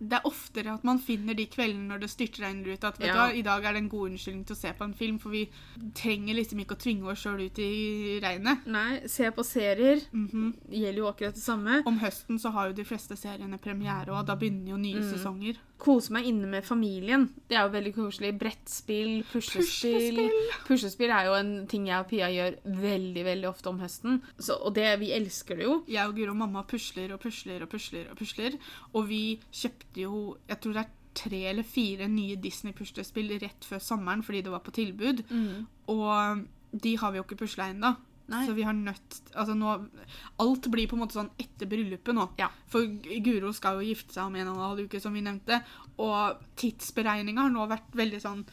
[0.00, 3.26] Det er oftere at man finner de kveldene når det styrtregner ut, at vet Ja.
[3.28, 5.30] du i dag er det en god unnskyldning til å se på en film, for
[5.30, 5.48] vi
[5.94, 8.66] trenger liksom ikke å tvinge oss sjøl ut i regnet.
[8.66, 10.00] Nei, se på serier.
[10.12, 10.54] mm -hmm.
[10.70, 11.82] gjelder jo akkurat det samme.
[11.86, 15.12] Om høsten så har jo de fleste seriene premiere, og da begynner jo nye Mm.
[15.12, 15.56] sesonger.
[15.78, 17.30] Kose meg inne med familien.
[17.48, 18.38] Det er jo veldig koselig.
[18.38, 20.30] Brettspill, puslespill.
[20.66, 24.20] Puslespill er jo en ting jeg og Pia gjør veldig veldig ofte om høsten.
[24.38, 25.82] Så, og det, vi elsker det jo.
[25.88, 28.52] Jeg og Guro og mamma pusler og pusler og pusler og pusler,
[28.94, 33.78] og vi kjøpte jo Jeg tror det er tre eller fire nye Disney-puslespill rett før
[33.82, 35.24] sommeren fordi det var på tilbud.
[35.88, 37.96] Og de har vi jo ikke pusla ennå.
[38.30, 39.72] Så vi har nødt Altså nå
[40.38, 42.28] Alt blir på en måte sånn etter bryllupet nå.
[42.38, 42.46] Ja.
[42.70, 42.86] For
[43.24, 45.58] Guro skal jo gifte seg om en og en halv uke, som vi nevnte.
[45.98, 48.44] Og tidsberegninga har nå vært veldig sånn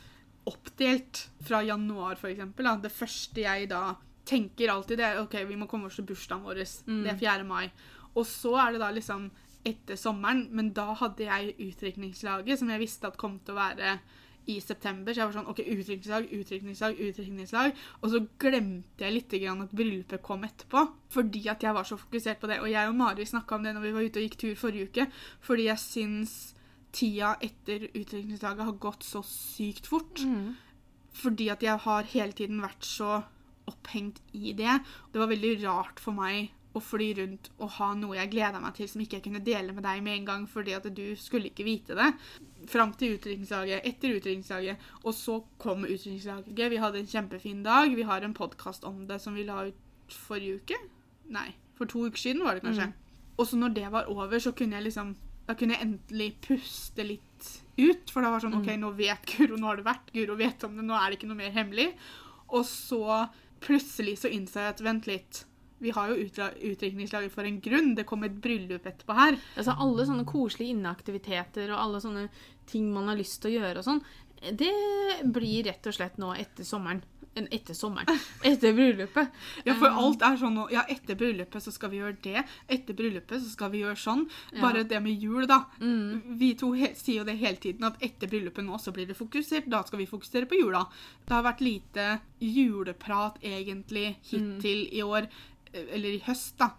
[0.48, 2.70] oppdelt fra januar, eksempel.
[2.82, 3.96] Det første jeg da
[4.28, 6.64] tenker alltid, det er OK, vi må komme oss til bursdagen vår.
[6.64, 7.46] Det er 4.
[7.48, 7.70] mai.
[8.16, 9.30] Og så er det da liksom
[9.68, 13.98] etter sommeren, men da hadde jeg utdrikningslaget, som jeg visste at kom til å være
[14.48, 15.12] i september.
[15.12, 17.80] Så jeg var sånn OK, utdrikningslag, utdrikningslag, utdrikningslag.
[18.02, 20.86] Og så glemte jeg litt grann at bryllupet kom etterpå.
[21.14, 22.62] Fordi at jeg var så fokusert på det.
[22.64, 24.92] Og jeg og Mari snakka om det når vi var ute og gikk tur forrige
[24.92, 25.08] uke.
[25.44, 26.36] Fordi jeg syns
[26.96, 30.24] tida etter utdrikningslaget har gått så sykt fort.
[31.18, 33.18] Fordi at jeg har hele tiden vært så
[33.68, 34.80] opphengt i det.
[35.12, 38.76] Det var veldig rart for meg å fly rundt og ha noe jeg gleda meg
[38.78, 41.52] til som ikke jeg kunne dele med deg med en gang, fordi at du skulle
[41.52, 42.12] ikke vite det.
[42.72, 46.56] Fram til utrykningsdagen, etter utrykningsdagen, og så kom utrykningsdagen.
[46.58, 47.94] Vi hadde en kjempefin dag.
[47.96, 50.80] Vi har en podkast om det som vi la ut forrige uke.
[51.34, 52.90] Nei, for to uker siden var det kanskje.
[53.38, 55.16] Og så når det var over, så kunne jeg liksom
[55.48, 57.46] Da kunne jeg endelig puste litt
[57.78, 58.10] ut.
[58.12, 60.10] For da var det sånn OK, nå vet Guro, nå har det vært.
[60.12, 61.86] Guro vet om det, nå er det ikke noe mer hemmelig.
[62.52, 63.30] Og så
[63.64, 65.46] plutselig så innså jeg at vent litt.
[65.80, 67.94] Vi har jo utdrikningslaget for en grunn.
[67.96, 69.38] Det kom et bryllup etterpå her.
[69.56, 72.30] Altså Alle sånne koselige inneaktiviteter og alle sånne
[72.68, 74.02] ting man har lyst til å gjøre og sånn,
[74.54, 74.74] det
[75.34, 77.02] blir rett og slett nå etter sommeren.
[77.38, 78.18] Etter sommeren.
[78.46, 79.34] Etter bryllupet.
[79.66, 80.64] Ja, for Um, alt er sånn nå.
[80.74, 82.44] Ja, etter bryllupet så skal vi gjøre det.
[82.68, 84.24] Etter bryllupet så skal vi gjøre sånn.
[84.60, 85.60] Bare det med jul, da.
[85.80, 89.70] Vi to sier jo det hele tiden, at etter bryllupet nå så blir det fokusert.
[89.70, 90.88] Da skal vi fokusere på jula.
[91.28, 92.08] Det har vært lite
[92.42, 95.30] juleprat egentlig hittil i år,
[95.86, 96.72] eller i høst, da,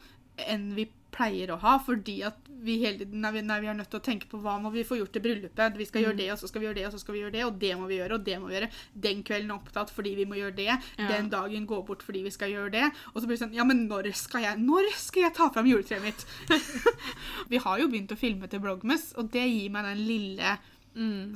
[0.49, 3.91] enn vi pleier å ha, fordi at vi hele tiden er nei, vi er nødt
[3.93, 5.77] til å tenke på hva må vi få gjort til bryllupet.
[5.79, 7.35] Vi skal gjøre det, og så skal vi gjøre det, og så skal vi gjøre
[7.35, 8.71] det, og det må vi gjøre, og det må vi gjøre.
[9.09, 10.79] Den kvelden er opptatt fordi vi må gjøre det.
[11.01, 12.87] Den dagen går bort fordi vi skal gjøre det.
[13.13, 15.69] Og så blir det sånn Ja, men når skal jeg Når skal jeg ta fram
[15.71, 16.25] juletreet mitt?
[17.53, 20.59] vi har jo begynt å filme til Blogmus, og det gir meg den lille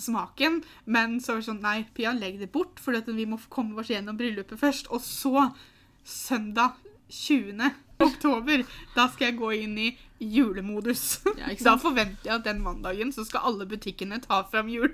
[0.03, 0.63] smaken.
[0.91, 3.93] Men så er det sånn Nei, Pia, legg det bort, for vi må komme oss
[3.93, 4.91] gjennom bryllupet først.
[4.91, 5.51] Og så,
[6.03, 6.81] søndag
[7.13, 7.73] 20.
[8.03, 8.65] oktober,
[8.97, 9.91] da skal jeg gå inn i
[10.23, 11.21] julemodus.
[11.39, 14.89] Ja, da forventer jeg at den mandagen så skal alle butikkene ta fram jul,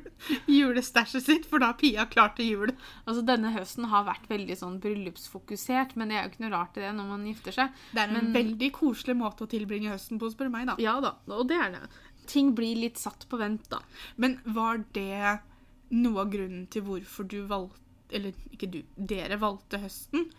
[0.51, 2.73] julestæsjet sitt, for da er Pia klar til jul.
[3.07, 6.77] Altså Denne høsten har vært veldig sånn bryllupsfokusert, men det er jo ikke noe rart
[6.81, 7.81] i det når man gifter seg.
[7.95, 10.77] Det er en Men- veldig koselig måte å tilbringe høsten på, spør du meg, da.
[10.83, 11.83] Ja da, og det er det.
[12.29, 13.81] Ting blir litt satt på vent, da.
[14.17, 15.39] Men var det
[15.97, 20.31] noe av grunnen til hvorfor du valgte Eller ikke du, dere valgte høsten.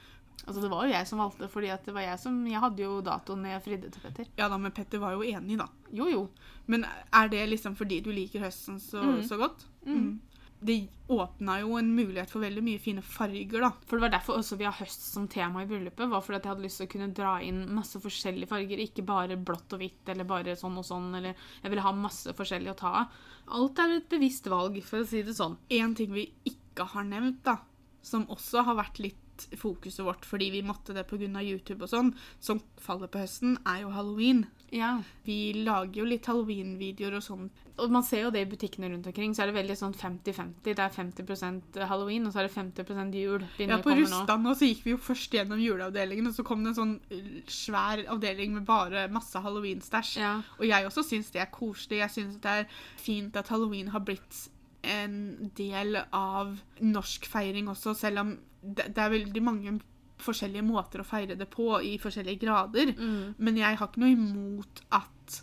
[0.48, 3.02] Altså, det var jo jeg som valgte, fordi det var jeg som Jeg hadde jo
[3.02, 4.26] datoen jeg fridde til Petter.
[4.38, 5.68] Ja da, men Petter var jo enig, da.
[5.92, 6.30] Jo, jo.
[6.68, 9.24] Men er det liksom fordi du liker høsten så, Mm.
[9.28, 9.66] så godt?
[9.86, 10.20] Mm.
[10.62, 13.70] Det åpna jo en mulighet for veldig mye fine farger, da.
[13.88, 16.10] For det var derfor også vi har høst som tema i bryllupet.
[16.10, 18.78] var fordi at jeg hadde lyst til å kunne dra inn masse forskjellige farger.
[18.84, 21.16] Ikke bare blått og hvitt eller bare sånn og sånn.
[21.16, 23.08] eller Jeg ville ha masse forskjellig å ta av.
[23.48, 25.56] Alt er et bevisst valg, for å si det sånn.
[25.72, 27.58] En ting vi ikke har nevnt, da,
[28.02, 29.16] som også har vært litt
[29.60, 31.28] fokuset vårt fordi vi måtte det pga.
[31.40, 34.46] YouTube og sånn, som faller på høsten, er jo halloween.
[34.74, 35.00] Ja.
[35.26, 37.48] Vi lager jo litt halloween-videoer og sånn.
[37.80, 40.60] Og man ser jo det i butikkene rundt omkring, så er det veldig sånn 50-50.
[40.66, 43.46] Det er 50% halloween, og så er det 50% jul.
[43.62, 44.56] Ja, På komme nå.
[44.60, 48.04] Så gikk vi jo først gjennom juleavdelingen, og så kom det en sånn uh, svær
[48.12, 50.16] avdeling med bare masse halloween-stæsj.
[50.22, 50.36] Ja.
[50.60, 52.04] Og jeg også syns det er koselig.
[52.04, 54.48] Jeg syns det er fint at halloween har blitt
[54.84, 58.30] en del av norsk feiring også, selv om
[58.62, 59.74] det, det er veldig mange
[60.20, 62.94] forskjellige måter å feire det på i forskjellige grader.
[62.98, 63.36] Mm.
[63.38, 65.38] Men jeg har ikke noe imot at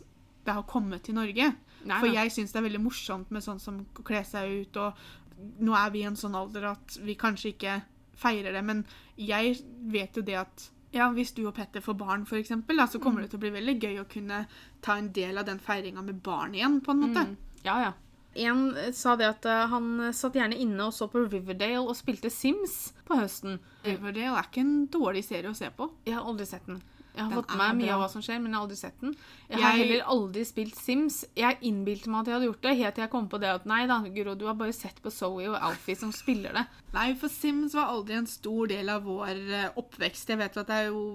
[0.47, 1.51] det har kommet til Norge.
[1.87, 4.77] Nei, For jeg syns det er veldig morsomt med sånn som å kle seg ut,
[4.77, 7.77] og nå er vi i en sånn alder at vi kanskje ikke
[8.17, 8.85] feirer det, men
[9.21, 9.59] jeg
[9.93, 12.99] vet jo det at ja, Hvis du og Petter får barn, for eksempel, da, så
[13.03, 13.25] kommer Mm.
[13.27, 14.47] det til å bli veldig gøy å kunne
[14.81, 17.25] ta en del av den feiringa med barn igjen, på en måte.
[17.27, 17.37] Mm.
[17.67, 17.93] Ja, ja.
[18.45, 21.97] En eh, sa det at eh, han satt gjerne inne og så på Riverdale og
[21.97, 23.59] spilte Sims på høsten.
[23.87, 25.89] Riverdale er ikke en dårlig serie å se på.
[26.07, 26.83] Jeg har aldri sett den.
[27.17, 27.95] Jeg har Den fått med meg mye bra.
[27.95, 29.15] av hva som skjer, men jeg har aldri sett den.
[29.49, 31.23] Jeg har heller aldri spilt Sims.
[31.39, 33.65] Jeg innbilte meg at jeg hadde gjort det, helt til jeg kom på det at
[33.71, 36.67] nei da, Guro, du har bare sett på Zoe og Alfie som spiller det.
[36.93, 40.29] Nei, for Sims var aldri en stor del av vår eh, oppvekst.
[40.35, 41.07] Jeg vet at det er jo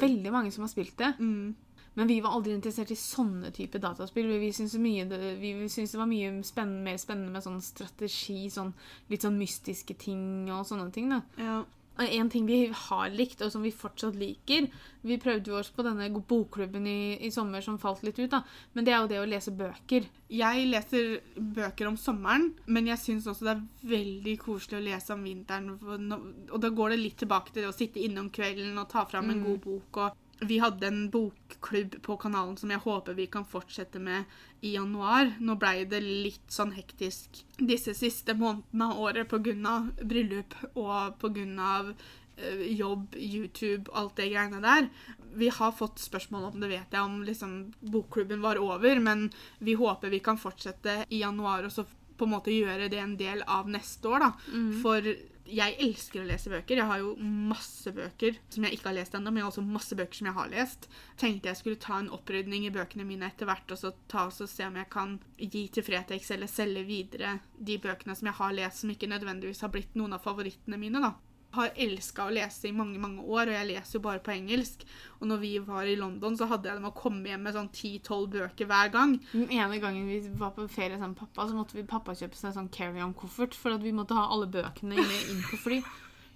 [0.00, 1.12] Veldig mange som har spilt det.
[1.20, 1.52] mm,
[1.94, 4.32] Men vi var aldri interessert i sånne type dataspill.
[4.42, 5.06] Vi syntes, mye,
[5.38, 8.74] vi syntes det var mye spennende, mer spennende med sånn strategi, sånn,
[9.12, 11.14] litt sånn mystiske ting og sånne ting.
[11.14, 11.22] da.
[11.38, 11.62] ja.
[11.94, 14.66] En ting vi har likt, og som vi fortsatt liker
[15.06, 18.40] Vi prøvde jo oss på denne bokklubben i, i sommer som falt litt ut, da.
[18.74, 20.08] Men det er jo det å lese bøker.
[20.32, 25.14] Jeg leser bøker om sommeren, men jeg syns også det er veldig koselig å lese
[25.14, 25.70] om vinteren.
[25.76, 29.06] Og da går det litt tilbake til det å sitte inne om kvelden og ta
[29.06, 30.02] fram en god bok.
[30.08, 34.24] og vi hadde en bokklubb på kanalen som jeg håper vi kan fortsette med
[34.64, 35.34] i januar.
[35.40, 39.78] Nå blei det litt sånn hektisk disse siste månedene av året pga.
[40.02, 41.94] bryllup og pga.
[42.34, 44.88] Uh, jobb, YouTube, alt det greiene der.
[45.38, 49.28] Vi har fått spørsmål om det, vet jeg, om liksom bokklubben var over, men
[49.62, 51.84] vi håper vi kan fortsette i januar og så
[52.18, 54.32] på en måte gjøre det en del av neste år, da.
[54.82, 56.78] For jeg elsker å lese bøker.
[56.80, 59.66] Jeg har jo masse bøker som jeg ikke har lest ennå, men jeg har også
[59.66, 60.88] masse bøker som jeg har lest.
[61.20, 64.34] Tenkte jeg skulle ta en opprydning i bøkene mine etter hvert, og så ta og
[64.38, 68.56] se om jeg kan gi til Fretex eller selge videre de bøkene som jeg har
[68.56, 71.14] lest, som ikke nødvendigvis har blitt noen av favorittene mine, da.
[71.54, 74.84] Har elska å lese i mange mange år, og jeg leser jo bare på engelsk.
[75.20, 77.56] Og når vi var i London, så hadde jeg det med å komme hjem med
[77.56, 79.18] sånn 10-12 bøker hver gang.
[79.32, 82.38] Den ene gangen vi var på ferie sammen med pappa, så måtte vi pappa kjøpe
[82.38, 85.82] seg sånn carry-on-koffert, for at vi måtte ha alle bøkene inne inn på fly.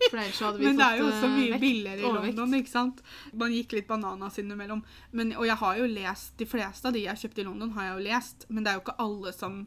[0.09, 2.37] Men det er jo også eh, mye vekt, billigere i overvekt.
[2.39, 3.03] London, ikke sant?
[3.35, 4.85] Man gikk litt bananas innimellom.
[5.11, 7.89] Men, og jeg har jo lest De fleste av de jeg kjøpte i London, har
[7.89, 8.47] jeg jo lest.
[8.49, 9.61] Men det er jo ikke alle som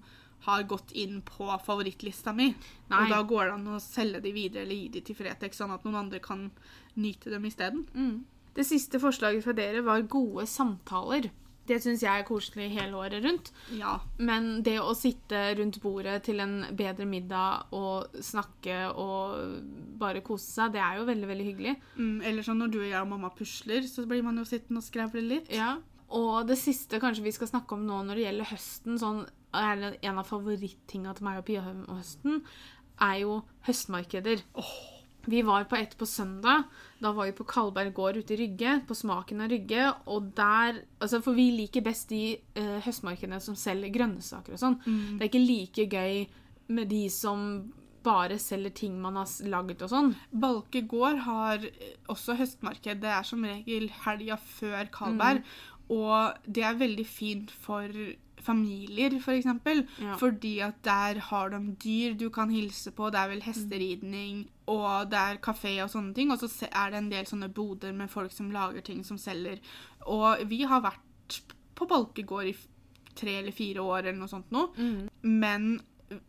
[0.45, 2.51] har gått inn på favorittlista mi.
[2.89, 3.01] Nei.
[3.01, 5.73] Og da går det an å selge de videre eller gi de til Fretex, sånn
[5.75, 6.47] at noen andre kan
[6.97, 7.85] nyte dem isteden.
[7.93, 8.23] Mm.
[8.55, 11.29] Det siste forslaget fra dere var gode samtaler.
[11.69, 13.51] Det syns jeg er koselig hele året rundt.
[13.77, 13.93] Ja.
[14.19, 19.61] Men det å sitte rundt bordet til en bedre middag og snakke og
[20.01, 21.75] bare kose seg, det er jo veldig, veldig hyggelig.
[21.95, 24.81] Mm, eller sånn når du og jeg og mamma pusler, så blir man jo sittende
[24.81, 25.53] og skravle litt.
[25.53, 25.75] Ja.
[26.17, 29.21] Og det siste kanskje vi skal snakke om nå når det gjelder høsten, sånn,
[29.53, 32.41] en av favorittinga til meg og Pia om høsten,
[33.01, 34.43] er jo høstmarkeder.
[35.29, 36.65] Vi var på et på søndag.
[37.01, 39.89] Da var vi på Kalberg gård ute i Rygge, på Smaken av Rygge.
[40.09, 44.79] Og der, altså For vi liker best de eh, høstmarkedene som selger grønnsaker og sånn.
[45.19, 46.25] Det er ikke like gøy
[46.71, 47.45] med de som
[48.03, 50.15] bare selger ting man har laget og sånn.
[50.33, 53.01] Balke gård har eh, også høstmarked.
[53.03, 55.43] Det er som regel helga før Kalberg.
[55.91, 57.91] Og det er veldig fint for
[58.41, 59.23] familier, f.eks.
[59.25, 60.15] For eksempel, Ja.
[60.17, 63.11] fordi at der har de dyr du kan hilse på.
[63.11, 66.31] Det er vel hesteridning, og det er kafé og sånne ting.
[66.31, 69.59] Og så er det en del sånne boder med folk som lager ting som selger.
[70.07, 71.41] Og vi har vært
[71.75, 72.55] på Balke gård i
[73.13, 74.69] tre eller fire år eller noe sånt nå.
[75.21, 75.81] Men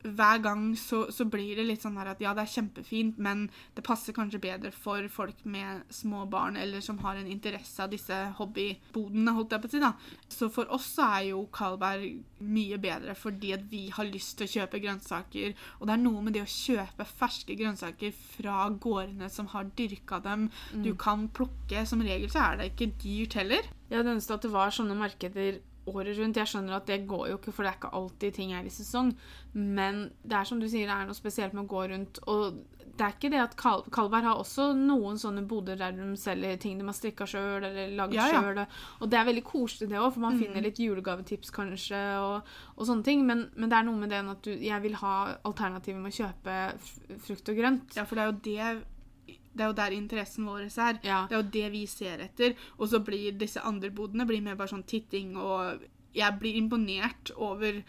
[0.02, 3.46] hver gang så, så blir det litt sånn her at ja, det er kjempefint, men
[3.76, 7.92] det passer kanskje bedre for folk med små barn eller som har en interesse av
[7.92, 9.82] disse hobbybodene, holdt jeg på å si.
[9.82, 9.92] da.
[10.32, 14.48] Så for oss så er jo Carlberg mye bedre fordi at vi har lyst til
[14.48, 15.56] å kjøpe grønnsaker.
[15.80, 20.20] Og det er noe med det å kjøpe ferske grønnsaker fra gårdene som har dyrka
[20.24, 20.48] dem.
[20.84, 21.84] Du kan plukke.
[21.88, 23.68] Som regel så er det ikke dyrt heller.
[23.90, 26.36] Jeg hadde ønsket at det var sånne markeder året rundt.
[26.36, 28.70] Jeg skjønner at det går jo ikke, for det er ikke alltid ting er i
[28.70, 29.14] sesong.
[29.54, 32.20] Men det er som du sier, det er noe spesielt med å gå rundt.
[32.30, 32.60] Og
[32.92, 36.58] det er ikke det at Kal Kalberg har også noen sånne boder der de selger
[36.60, 38.42] ting de har strikka sjøl eller laget Ja, ja.
[38.44, 38.60] sjøl.
[39.00, 40.42] Og det er veldig koselig, det òg, for man Mm.
[40.44, 42.42] finner litt julegavetips kanskje og,
[42.76, 43.24] og sånne ting.
[43.26, 46.18] Men, men det er noe med det at du, jeg vil ha alternativet med å
[46.20, 47.96] kjøpe frukt og grønt.
[47.96, 48.84] Ja, for det er jo det
[49.52, 51.00] det er jo der interessen vår er.
[51.04, 51.24] Ja.
[51.28, 52.54] Det er jo det vi ser etter.
[52.78, 55.84] Og så blir disse andre bodene blir mer bare sånn titting, og
[56.16, 57.82] jeg blir imponert over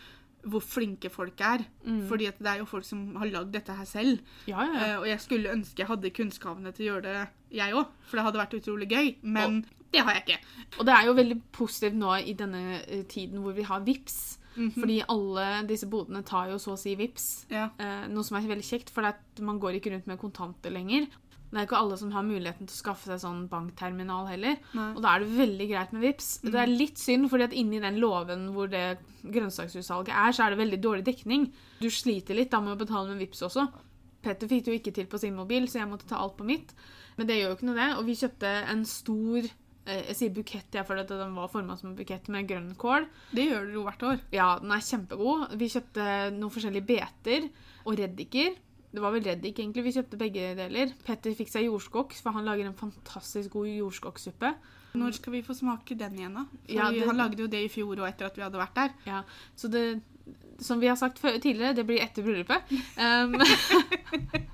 [0.43, 1.63] hvor flinke folk er.
[2.09, 4.19] Fordi at det er jo folk som har lagd dette her selv.
[4.49, 4.89] Ja, ja, ja.
[4.89, 7.23] Uh, og jeg skulle ønske jeg hadde kunnskapene til å gjøre det,
[7.59, 7.95] jeg òg.
[8.09, 9.15] For det hadde vært utrolig gøy.
[9.23, 10.39] Men det har jeg ikke.
[10.79, 14.21] Og det er jo veldig positivt nå i denne eh, tiden hvor vi har VIPs.
[14.53, 17.27] Fordi alle disse bodene tar jo så å si VIPs.
[17.49, 19.07] Eh, noe som er veldig kjekt, for
[19.45, 21.07] man går ikke rundt med kontanter lenger.
[21.53, 24.55] Det er ikke alle som har muligheten til å skaffe seg sånn bankterminal heller.
[24.73, 24.87] Nei.
[24.97, 26.29] Og da er det veldig greit med VIPs.
[26.47, 30.53] Det er litt synd, fordi at inni den låven hvor det grønnsaksutsalget er, så er
[30.55, 31.45] det veldig dårlig dekning.
[31.77, 33.67] Du sliter litt da med å betale med VIPs også.
[34.23, 36.47] Petter fikk det jo ikke til på sin mobil, så jeg måtte ta alt på
[36.47, 36.73] mitt.
[37.19, 37.89] Men det gjør jo ikke noe det.
[37.99, 41.91] Og vi kjøpte en stor eh, Jeg sier bukett, jeg, at den var forma som
[41.91, 43.05] en bukett med grønnkål.
[43.29, 44.21] Det gjør dere jo hvert år.
[44.33, 45.57] Ja, den er kjempegod.
[45.61, 47.49] Vi kjøpte noen forskjellige beter
[47.83, 48.55] og reddiker.
[48.93, 49.83] Det var vel reddik, egentlig.
[49.87, 50.91] Vi kjøpte begge deler.
[51.07, 54.51] Petter fikk seg jordskokk, for han lager en fantastisk god jordskokksuppe.
[54.93, 56.43] Når skal vi få smake den igjen, da?
[56.67, 58.75] For Ja, det- Han lagde jo det i fjor og etter at vi hadde vært
[58.75, 58.89] der.
[59.07, 59.23] Ja,
[59.57, 60.01] så det
[60.59, 62.61] Som vi har sagt tidligere, det blir etter bryllupet.
[62.97, 63.33] Um,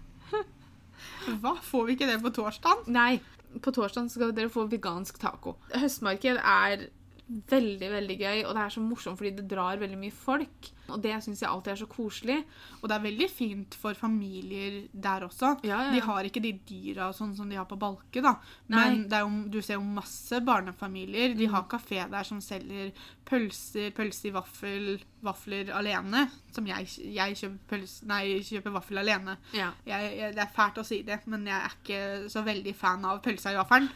[1.43, 1.53] Hva?
[1.61, 2.87] Får vi ikke det på torsdag?
[2.87, 3.19] nei,
[3.61, 5.57] på torsdag skal dere få vegansk taco.
[5.75, 6.87] Høstmarked er
[7.29, 10.69] veldig, veldig gøy, og det er så morsomt fordi det drar veldig mye folk.
[10.89, 12.37] Og det syns jeg alltid er så koselig.
[12.81, 15.51] Og det er veldig fint for familier der også.
[15.67, 15.91] Ja, ja.
[15.93, 18.31] De har ikke de dyra sånn som de har på Balke, da.
[18.73, 18.81] Nei.
[18.87, 21.35] Men det jo, du ser jo masse barnefamilier.
[21.37, 21.53] De Mm.
[21.53, 22.89] har kafé der som selger
[23.29, 26.25] pølser, pølse i vaffel, vafler alene.
[26.51, 29.37] Som jeg, jeg kjøper, pølse nei, kjøper vaffel alene.
[29.53, 29.69] Ja.
[29.85, 32.01] Jeg, jeg, det er fælt å si det, men jeg er ikke
[32.33, 33.89] så veldig fan av pølsa i vaffelen.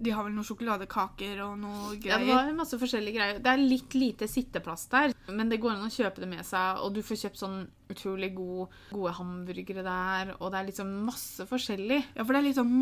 [0.00, 2.34] De har vel noen sjokoladekaker og noe Ja, det greier.
[2.34, 3.38] var masse forskjellige greier.
[3.44, 6.80] Det er litt lite sitteplass der, men det går an å kjøpe det med seg,
[6.80, 7.58] og du får kjøpt sånn
[7.90, 12.00] utrolig god, gode hamburgere der, og det er liksom masse forskjellig.
[12.16, 12.72] Ja, for det er litt sånn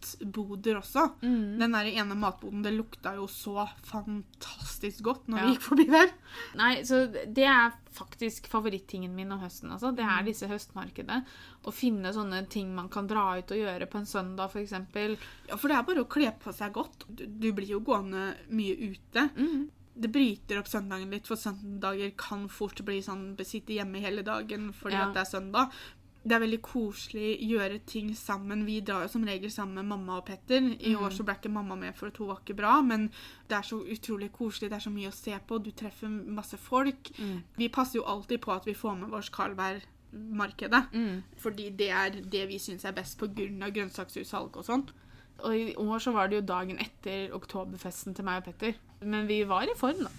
[0.00, 1.06] matboder også.
[1.22, 1.58] Mm.
[1.58, 5.44] Den der ene matboden, det lukta jo så fantastisk godt når Ja.
[5.46, 6.10] vi gikk forbi der.
[6.56, 9.94] Nei, så det er faktisk favorittingen min om høsten, altså.
[9.94, 11.24] Det er disse høstmarkedene.
[11.64, 15.16] Å finne sånne ting man kan dra ut og gjøre på en søndag, eksempel.
[15.48, 17.06] Ja, for det er bare å kle på seg godt.
[17.08, 19.30] Du, du blir jo gående mye ute.
[19.96, 24.72] Det bryter opp søndagen litt, for søndager kan fort bli sånn besitte hjemme hele dagen
[24.76, 25.08] fordi Ja.
[25.08, 25.72] at det er søndag.
[26.26, 28.64] Det er veldig koselig å gjøre ting sammen.
[28.66, 30.64] Vi drar jo som regel sammen med mamma og Petter.
[30.82, 33.04] I år så ble ikke mamma med for at hun var ikke bra, men
[33.46, 34.70] det er så utrolig koselig.
[34.72, 35.58] Det er så mye å se på.
[35.62, 37.12] Du treffer masse folk.
[37.56, 40.82] Vi passer jo alltid på at vi får med oss Carlberg-markedet.
[40.92, 41.22] Mm.
[41.38, 43.70] Fordi det er det vi syns er best pga.
[43.70, 44.86] grønnsaksutsalg og sånn.
[45.44, 48.74] Og i år så var det jo dagen etter oktoberfesten til meg og Petter.
[49.04, 50.10] Men vi var i form, da.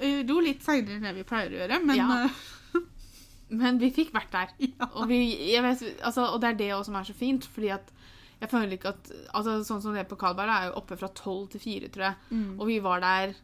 [0.00, 2.28] Vi dro litt seinere enn det vi pleier å gjøre, men Ja.
[3.52, 4.52] Men vi fikk vært der.
[4.72, 4.88] Ja.
[4.96, 5.20] Og, vi,
[5.62, 7.90] vet, altså, og det er det også som er så fint, fordi at
[8.42, 11.50] jeg føler ikke at altså, Sånn som det på Kalberg er jo oppe fra tolv
[11.52, 12.30] til fire, tror jeg.
[12.34, 12.54] Mm.
[12.58, 13.34] Og vi var der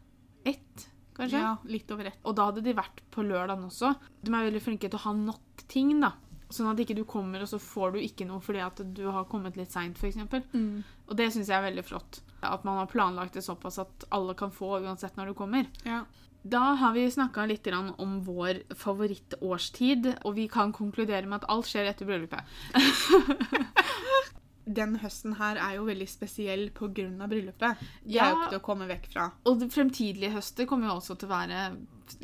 [0.49, 1.43] ett, kanskje.
[1.43, 2.19] ja, litt over ett.
[2.27, 3.93] Og da hadde de vært på lørdagen også.
[4.25, 6.15] De er veldig flinke til å ha nok ting, da.
[6.49, 9.27] Sånn at ikke du kommer, og så får du ikke noe fordi at du har
[9.29, 10.17] kommet litt seint, f.eks.
[10.25, 12.23] Og det syns jeg er veldig flott.
[12.41, 15.69] At man har planlagt det såpass at alle kan få uansett når du kommer.
[15.85, 16.07] Ja.
[16.49, 17.67] Da har vi snakka litt
[17.99, 22.43] om vår favorittårstid, og vi kan konkludere med at alt skjer etter bryllupet.
[24.79, 26.91] Den høsten her er jo veldig spesiell pga.
[27.27, 27.81] bryllupet.
[28.05, 29.31] Det er jo ikke til å komme vekk fra.
[29.49, 31.63] Og fremtidige høster kommer jo også til å være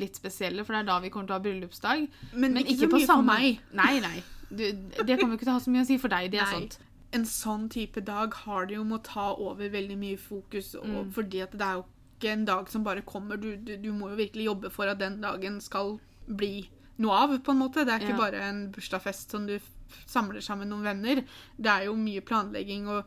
[0.01, 2.05] litt spesielle, for det er da vi kommer til å ha bryllupsdag.
[2.35, 3.63] Men, Men ikke, ikke, så på mye samme for meg.
[3.81, 4.19] Nei, nei.
[4.55, 4.65] Du,
[5.09, 6.29] det kommer ikke til å ha så mye å si for deg.
[6.35, 6.61] Det er Nei.
[6.69, 6.79] sant.
[7.17, 10.85] En sånn type dag har det jo med å ta over veldig mye fokus, og,
[10.85, 11.13] Mm.
[11.17, 11.85] fordi at det er jo
[12.25, 13.37] ikke en dag som bare kommer.
[13.41, 16.65] Du, du, du må jo virkelig jobbe for at den dagen skal bli
[17.03, 17.85] noe av, på en måte.
[17.85, 18.23] Det er ikke Ja.
[18.23, 19.59] bare en bursdagsfest som du
[20.07, 21.21] samler sammen noen venner.
[21.59, 23.05] Det er jo mye planlegging, og,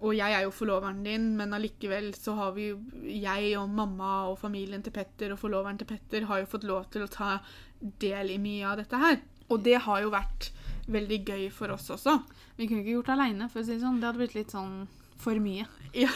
[0.00, 2.70] og jeg er jo forloveren din, men allikevel så har vi
[3.10, 6.88] Jeg og mamma og familien til Petter og forloveren til Petter har jo fått lov
[6.94, 7.36] til å ta
[8.00, 9.20] del i mye av dette her.
[9.50, 10.50] Og det har jo vært
[10.88, 12.18] veldig gøy for oss også.
[12.56, 13.98] Vi kunne ikke gjort det aleine, for å si det sånn.
[14.00, 14.86] Det hadde blitt litt sånn
[15.20, 15.66] for mye.
[15.94, 16.10] Ja.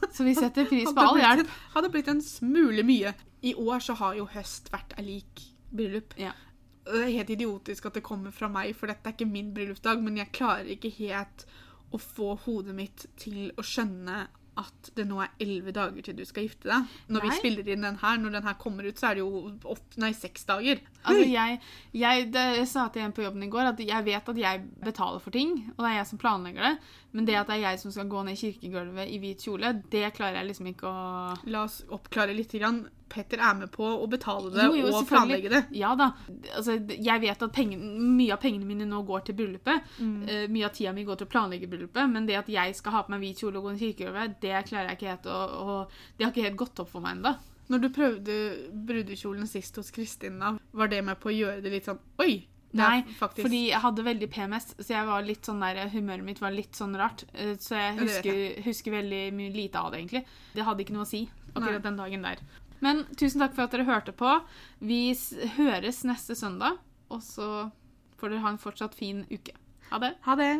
[0.16, 1.50] Så vi setter pris på all hjelp.
[1.74, 3.14] hadde blitt en smule mye.
[3.46, 6.16] I år så har jo høst vært ei lik bryllup.
[6.20, 6.34] Ja.
[6.84, 10.00] Det er helt idiotisk at det kommer fra meg, for dette er ikke min bryllupsdag,
[10.02, 11.46] men jeg klarer ikke helt
[11.90, 14.24] å få hodet mitt til å skjønne
[14.58, 16.94] at det nå er elleve dager til du skal gifte deg.
[17.12, 19.44] Når vi spiller inn den her, når den her kommer ut, så er det jo
[19.74, 20.82] åtte, nei, seks dager.
[21.04, 21.60] Altså, jeg,
[21.96, 24.64] jeg, det, jeg sa til en på jobben i går at jeg vet at jeg
[24.84, 26.74] betaler for ting, og det er jeg som planlegger det,
[27.16, 30.06] men det at det er jeg som skal gå ned kirkegulvet i hvit kjole, det
[30.18, 31.06] klarer jeg liksom ikke å
[31.50, 32.50] La oss oppklare litt.
[32.50, 32.82] Grann.
[33.10, 35.62] Petter er med på å betale det Jo, jo, og planlegge det.
[35.76, 36.12] Ja da.
[36.56, 37.82] Altså, jeg vet at pengen,
[38.16, 39.92] mye av pengene mine nå går til bryllupet.
[39.98, 40.16] Mm.
[40.28, 42.96] Uh, mye av tida mi går til å planlegge bryllupet, men det at jeg skal
[42.96, 45.40] ha på meg hvit kjole og gå i kirkegulvet, det klarer jeg ikke helt å
[45.60, 47.34] og Det har ikke helt gått opp for meg ennå.
[47.70, 48.36] Når du prøvde
[48.88, 52.40] brudekjolen sist hos Kristina, var det med på å gjøre det litt sånn Oi!
[52.78, 56.42] Nei, faktisk fordi jeg hadde veldig PMS, så jeg var litt sånn der, humøret mitt
[56.42, 57.24] var litt sånn rart.
[57.34, 60.22] Eh, Så jeg husker, husker veldig mye lite av det, egentlig.
[60.54, 61.86] Det hadde ikke noe å si akkurat Nei.
[61.88, 62.44] den dagen der.
[62.80, 64.34] Men tusen takk for at dere hørte på.
[64.80, 65.12] Vi
[65.58, 66.80] høres neste søndag,
[67.12, 67.70] og så
[68.20, 69.56] får dere ha en fortsatt fin uke.
[69.90, 70.14] Ha det.
[70.24, 70.52] Ha det!